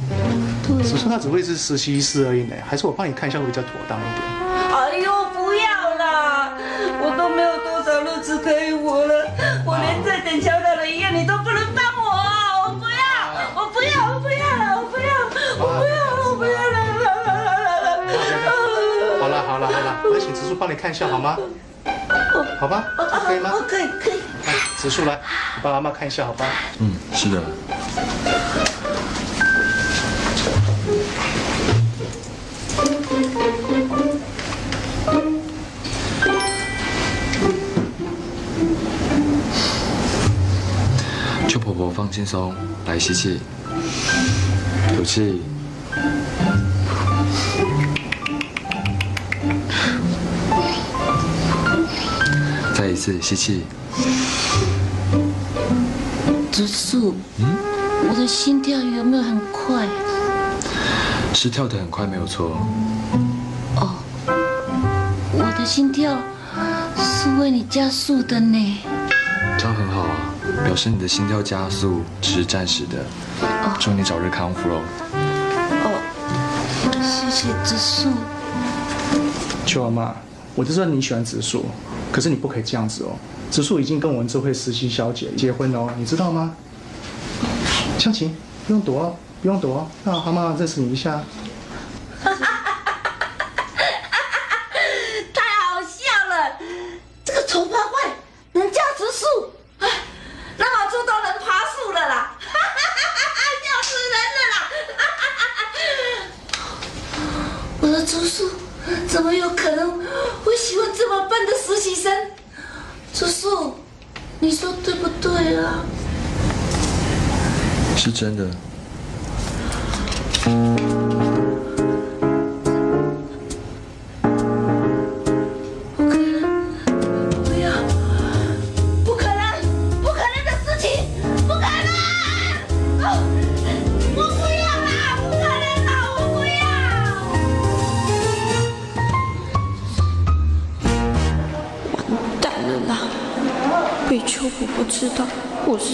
[0.63, 4.23] 子树他只会是实习医师而已呢，还是我帮你看一下会比较妥当一点？
[4.71, 6.53] 哎呦，不要啦！
[7.01, 9.27] 我都没有多少日子可以活了，
[9.65, 12.63] 我连这点小小的医院你都不能帮我啊！
[12.63, 13.03] 我不要，
[13.55, 13.83] 我不要，
[14.13, 15.09] 我不要了，我不要，
[15.59, 15.95] 我不要，
[16.31, 16.79] 我不要了！
[19.19, 21.37] 好了好了好了，我请子树帮你看一下好吗？
[22.59, 22.85] 好吧，
[23.27, 23.51] 可以吗？
[23.67, 24.21] 可以可以。
[24.45, 25.15] 来，子树来，
[25.55, 26.45] 你帮阿妈看一下好吧？
[26.79, 27.41] 嗯，是的。
[41.73, 42.53] 婆婆放轻松，
[42.85, 43.39] 来吸气，
[44.95, 45.41] 吐气。
[52.75, 53.63] 再一次吸气。
[56.51, 57.45] 植树，嗯，
[58.07, 59.87] 我的心跳有没有很快？
[61.33, 62.55] 是跳得很快，没有错。
[63.77, 63.95] 哦，
[64.27, 66.15] 我的心跳
[66.95, 68.77] 是为你加速的呢。
[69.57, 70.32] 这样很好啊，
[70.63, 73.05] 表示你的心跳加速只是暂时的。
[73.79, 74.81] 祝你早日康复喽。
[75.83, 75.91] 哦，
[77.01, 78.09] 谢谢植树。
[79.65, 80.15] 邱阿妈，
[80.55, 81.65] 我就知道你喜欢植树，
[82.11, 83.11] 可是你不可以这样子哦。
[83.51, 86.55] 植树已经跟我们这位实习小姐结婚了哦，你知道吗？
[87.99, 88.35] 湘琴，
[88.65, 91.21] 不用躲哦，不用躲哦，让阿妈认识你一下。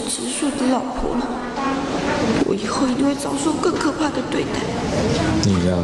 [0.09, 1.27] 植树的老婆了，
[2.47, 4.59] 我以后一定会遭受更可怕的对待。
[5.45, 5.77] 你呀、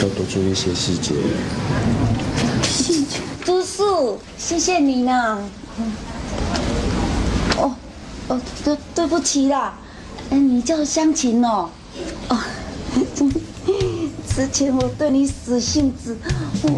[0.00, 1.12] 要多注意一些细节。
[3.44, 5.38] 植树，谢谢你呢。
[7.58, 7.74] 哦
[8.28, 9.74] 哦，对对不起啦，
[10.30, 11.68] 哎，你叫香琴哦。
[12.28, 12.38] 哦，
[14.36, 16.16] 之前我对你死性子，
[16.62, 16.70] 我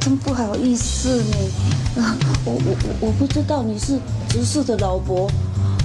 [0.00, 2.02] 真不好意思呢。
[2.02, 2.16] 啊，
[2.46, 3.98] 我我我我不知道你是
[4.30, 5.30] 植树的老伯。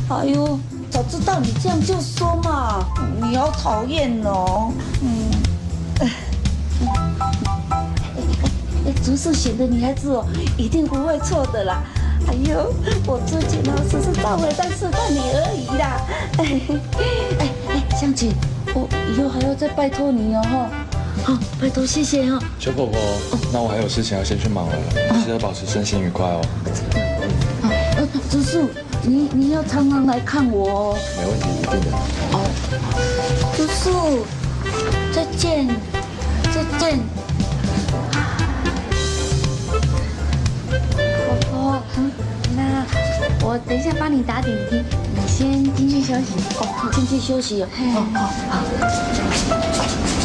[0.09, 0.57] 哎呦，
[0.89, 2.85] 早知道你这样就说嘛。
[3.21, 4.71] 你好讨厌哦。
[5.01, 5.29] 嗯。
[5.99, 6.11] 哎
[8.85, 10.25] 哎，竹树选的女孩子哦，
[10.57, 11.83] 一定不会错的啦。
[12.27, 12.73] 哎呦，
[13.05, 16.01] 我之前呢只是稍微在试探你而已啦。
[16.37, 16.61] 哎
[17.39, 18.31] 哎哎，香琴，
[18.73, 20.69] 我以后还要再拜托你哦哈。
[21.25, 22.39] 好，拜托谢谢哦。
[22.59, 22.97] 小婆婆，
[23.51, 24.75] 那我还有事情要先去忙了，
[25.21, 26.41] 记得保持身心愉快哦。
[27.97, 28.69] 呃，竹树，
[29.07, 30.97] 你你要常常来看我哦。
[31.17, 31.97] 没问题，一定的。
[32.33, 32.35] 哦，
[33.55, 34.25] 叔叔，
[35.13, 35.65] 再见，
[36.53, 36.99] 再见。
[40.99, 42.11] 婆婆，嗯，
[42.57, 42.59] 那
[43.47, 44.83] 我等一下帮你打点滴，
[45.15, 46.33] 你先进去休息。
[46.59, 47.67] 哦，进去休息哦。
[47.79, 48.19] 哦好
[48.57, 50.16] 好。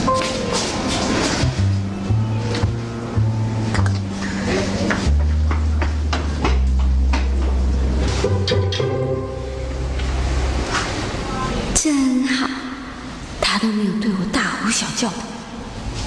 [15.03, 15.15] 叫的，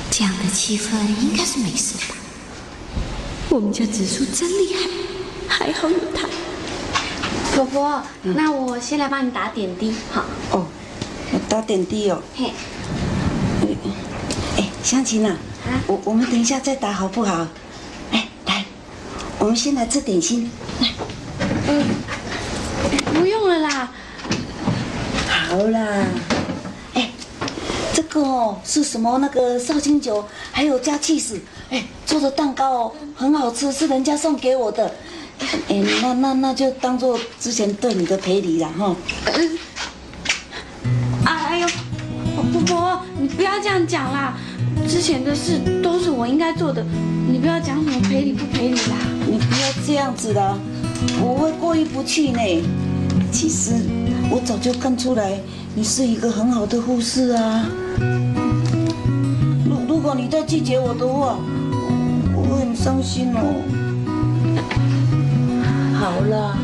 [0.10, 0.92] 这样的气氛
[1.22, 2.16] 应该是没事吧？
[3.50, 4.90] 我们家紫苏真厉害，
[5.50, 6.30] 还好有他。
[7.54, 10.24] 婆婆，那我先来帮你打点滴，好。
[10.52, 10.66] 哦，
[11.34, 12.24] 我打点滴哦。
[12.38, 12.54] 嘿，
[14.56, 15.36] 哎，香琴啊，
[15.88, 17.46] 我我们等一下再打好不好？
[18.14, 18.64] 哎，来，
[19.40, 20.50] 我们先来吃点心。
[21.68, 21.86] 嗯，
[23.14, 23.92] 不用了啦。
[25.50, 26.06] 好啦，
[28.16, 29.18] 个哦是什么？
[29.18, 30.24] 那个绍兴酒，
[30.54, 31.40] 还有加 cheese，
[31.70, 34.90] 哎，做的蛋糕哦，很好吃，是人家送给我的。
[35.68, 38.96] 哎，那那那就当做之前对你的赔礼了哈。
[41.26, 41.68] 哎呦，
[42.54, 44.38] 婆婆，你不要这样讲啦，
[44.88, 46.86] 之前的事都是我应该做的，
[47.30, 48.96] 你不要讲什么赔礼不赔礼啦。
[49.28, 50.58] 你不要这样子啦，
[51.22, 52.40] 我会过意不去呢。
[53.32, 53.74] 其实
[54.32, 55.40] 我早就看出来，
[55.76, 57.66] 你是一个很好的护士啊。
[59.66, 61.38] 如如果你再拒绝我的话，
[62.36, 63.40] 我会很伤心哦。
[66.00, 66.58] 好了，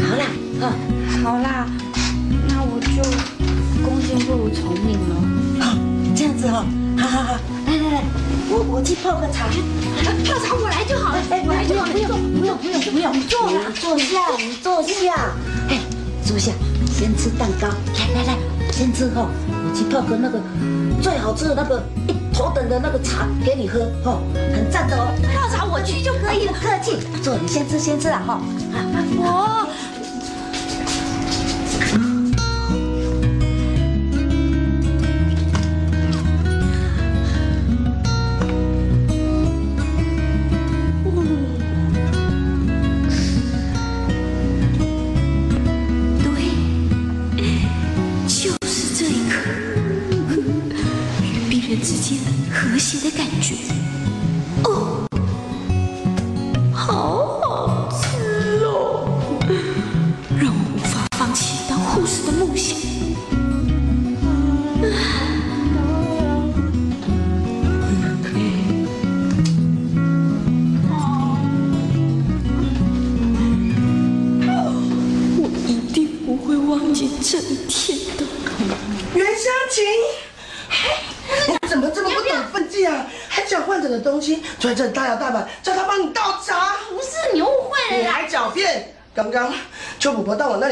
[0.00, 0.24] 好啦，
[0.62, 0.64] 啊，
[1.22, 1.66] 好啦，
[2.48, 3.02] 那我就
[3.84, 5.12] 恭敬不如从命了。
[5.60, 5.76] 好，
[6.16, 6.64] 这样子哈、
[6.98, 7.34] 好好好，
[7.66, 8.02] 来来来，
[8.50, 9.46] 我我去泡个茶。
[10.24, 12.08] 泡茶我来就好了，哎，我来就好了，不用
[12.40, 15.30] 不用不用不用，你坐啦你坐下，你坐下。
[16.34, 16.52] 哎，坐下，
[16.92, 17.68] 先吃蛋糕。
[17.68, 18.36] 来来来，
[18.72, 20.40] 先吃哈，我去泡个那个
[21.00, 24.18] 最好吃的那个一头等的那个茶给你喝，哈，
[24.52, 25.14] 很赞的哦。
[25.32, 28.40] 泡茶我去就可以了不客气，坐，你先吃先吃啊哈。
[29.16, 29.64] 我。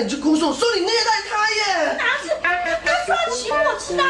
[0.02, 1.96] 婆婆到我那里去哭诉，说你虐待他耶！
[1.96, 2.28] 哪是？
[2.42, 4.08] 他说要请我吃的啊。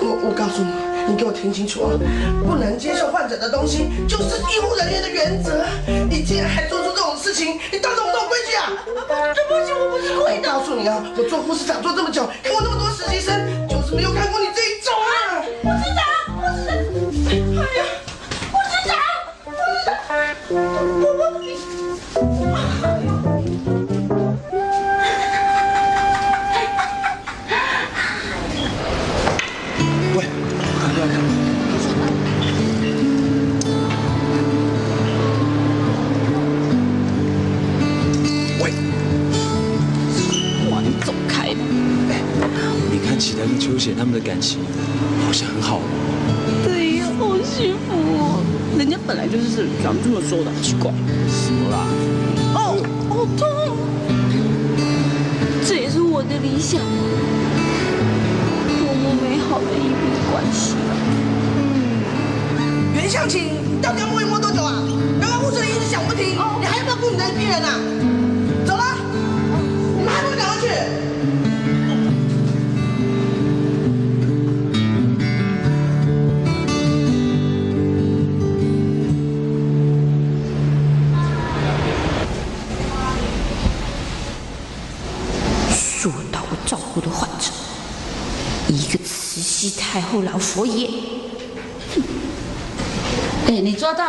[0.00, 0.70] 我我告诉你，
[1.12, 1.98] 你给我听清楚啊！
[2.46, 5.64] 不能接受患者的东西，就是医护人员的原则。
[6.08, 8.72] 你竟然还做出这种事事情，你到底懂不懂规矩啊？
[9.34, 13.32] 对不起，我不是故意我告诉你啊，我做护士长做这么久，看过那么多实习生，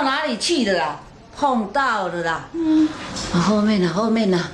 [0.04, 1.00] 到哪里去的啦？
[1.36, 2.50] 碰到了啦。
[2.54, 2.88] 嗯。
[3.34, 3.92] 啊，后面呢？
[3.94, 4.50] 后面呢？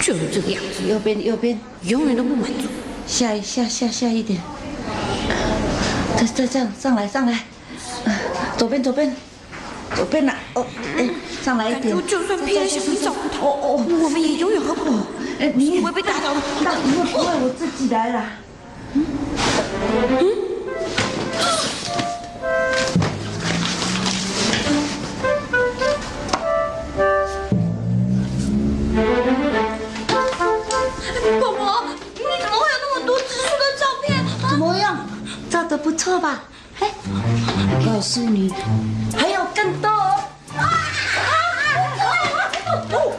[0.00, 2.68] 就是这个样子，右边右边，永远都不满足。
[3.06, 4.40] 下一下下下一点。
[6.16, 7.32] 再再这样上来上来，
[8.04, 8.20] 啊，
[8.56, 9.14] 左边左边，
[9.96, 10.36] 左边啦。
[10.54, 10.64] 哦，
[10.96, 11.08] 哎，
[11.42, 11.94] 上来一点。
[11.94, 15.06] 我就算偏想去照顾他，哦哦，我们也永远和不好。
[15.40, 16.40] 哎，你不会被打倒的。
[16.62, 18.24] 那不会我自己来了。
[18.94, 19.04] 嗯。
[19.82, 20.49] 婆
[35.70, 36.42] 的不错吧？
[36.80, 36.90] 哎，
[37.86, 38.52] 告诉你，
[39.16, 40.20] 还有更多哦。
[40.56, 40.66] 啊啊
[42.00, 42.02] 啊！
[42.90, 43.12] 哦，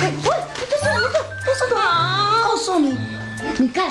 [0.00, 0.30] 哎，喂，
[0.70, 1.68] 这是我的，这是。
[1.74, 2.96] 告诉你，
[3.58, 3.90] 你看，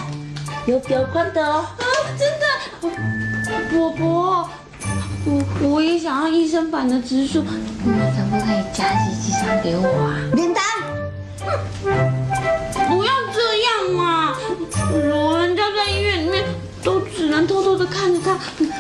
[0.66, 1.68] 有表宽的哦。
[1.78, 1.86] 啊，
[2.18, 2.46] 真的，
[3.70, 4.50] 婆婆，
[5.26, 10.18] 我我也想要医生版的植树，你可不可以加机器上给我啊？
[10.34, 10.64] 免单。
[12.88, 14.36] 不要这样嘛！
[15.12, 16.44] 老人家在医院里面
[16.84, 18.72] 都只能偷偷的看着他，你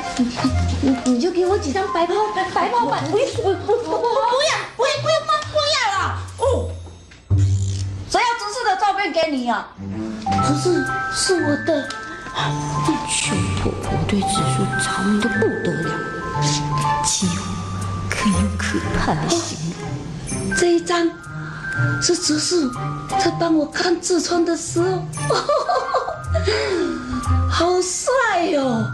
[0.81, 2.13] 你你就给我几张白泡
[2.53, 6.17] 白袍版，不不不不要，不要不要不不要了！
[6.37, 6.69] 哦，
[8.09, 9.67] 谁要芝士的照片给你啊？
[10.47, 11.89] 芝士是我的。
[13.09, 15.89] 熊婆婆对植树着迷的不得了，
[17.03, 17.33] 几乎
[18.09, 20.55] 可以用可怕的形容。
[20.55, 21.09] 这一张
[22.01, 22.69] 是芝士
[23.19, 25.03] 在帮我看痔疮的时候，
[27.49, 28.91] 好帅哟、哦！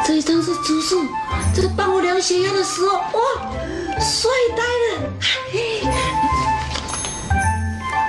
[0.06, 1.04] 这一张是竹树
[1.54, 3.00] 在帮我量血压的时候，哇，
[4.00, 5.10] 帅呆了！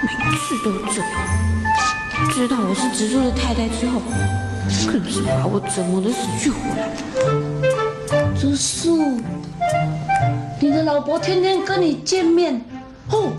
[0.02, 0.08] 每
[0.38, 1.10] 次都这样。
[2.32, 4.02] 知道我是植树的太太之后，
[4.88, 6.90] 更是把我折磨得死去活来。
[8.40, 9.20] 竹树，
[10.62, 12.64] 你的老婆天天跟你见面，
[13.12, 13.34] 哦，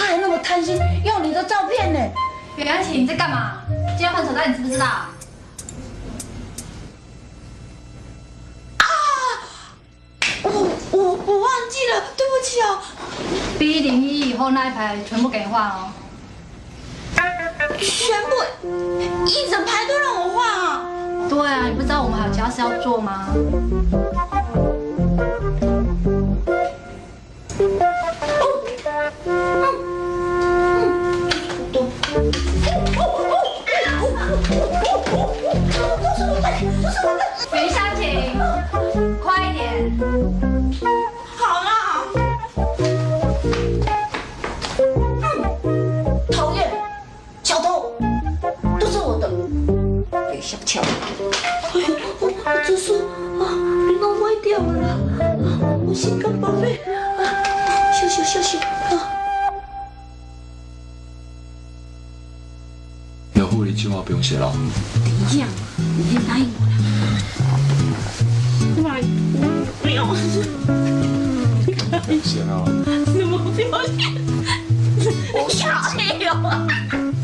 [0.00, 2.00] 她还那么贪心要你的照片呢。
[2.56, 3.58] 袁安琪，你在干嘛？
[3.90, 4.86] 今天换手袋，你知不知道？
[4.86, 5.10] 啊
[10.42, 10.50] 我
[10.92, 12.78] 我我忘记了，对不起哦。
[13.58, 15.90] B 零一以后那一排全部给你换哦。
[17.78, 18.30] 全部
[19.26, 20.86] 一整排都让我换啊！
[21.28, 23.28] 对啊，你不知道我们还有其他事要做吗？
[37.52, 38.34] 袁湘琴，
[39.22, 39.62] 快一点！
[41.36, 41.70] 好啦。
[45.62, 46.72] 嗯，讨厌，
[47.44, 47.92] 小偷，
[48.80, 49.30] 都是我的。
[50.32, 50.84] 别小瞧我。
[51.74, 52.32] 哎呦，我
[52.66, 52.94] 这树
[53.40, 53.54] 啊，
[54.00, 54.98] 弄歪掉了！
[55.86, 56.79] 我心肝宝贝
[63.82, 64.52] 这句不用写了。
[65.02, 65.46] 等一下
[65.96, 66.72] 你先答应我的
[69.82, 70.14] 不要
[72.22, 72.62] 写了。
[73.14, 74.04] 你们不要写
[75.32, 75.66] 我不想
[76.42, 76.44] 了。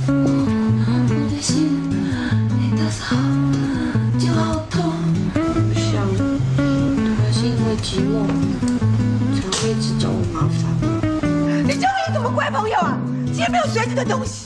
[0.09, 1.53] 我的心
[4.35, 4.95] 好痛
[5.35, 5.39] 不
[7.45, 8.25] 因为寂寞
[9.35, 10.65] 才会一直找我麻烦
[11.67, 14.46] 你究竟有么怪朋友啊竟然没有学这个东西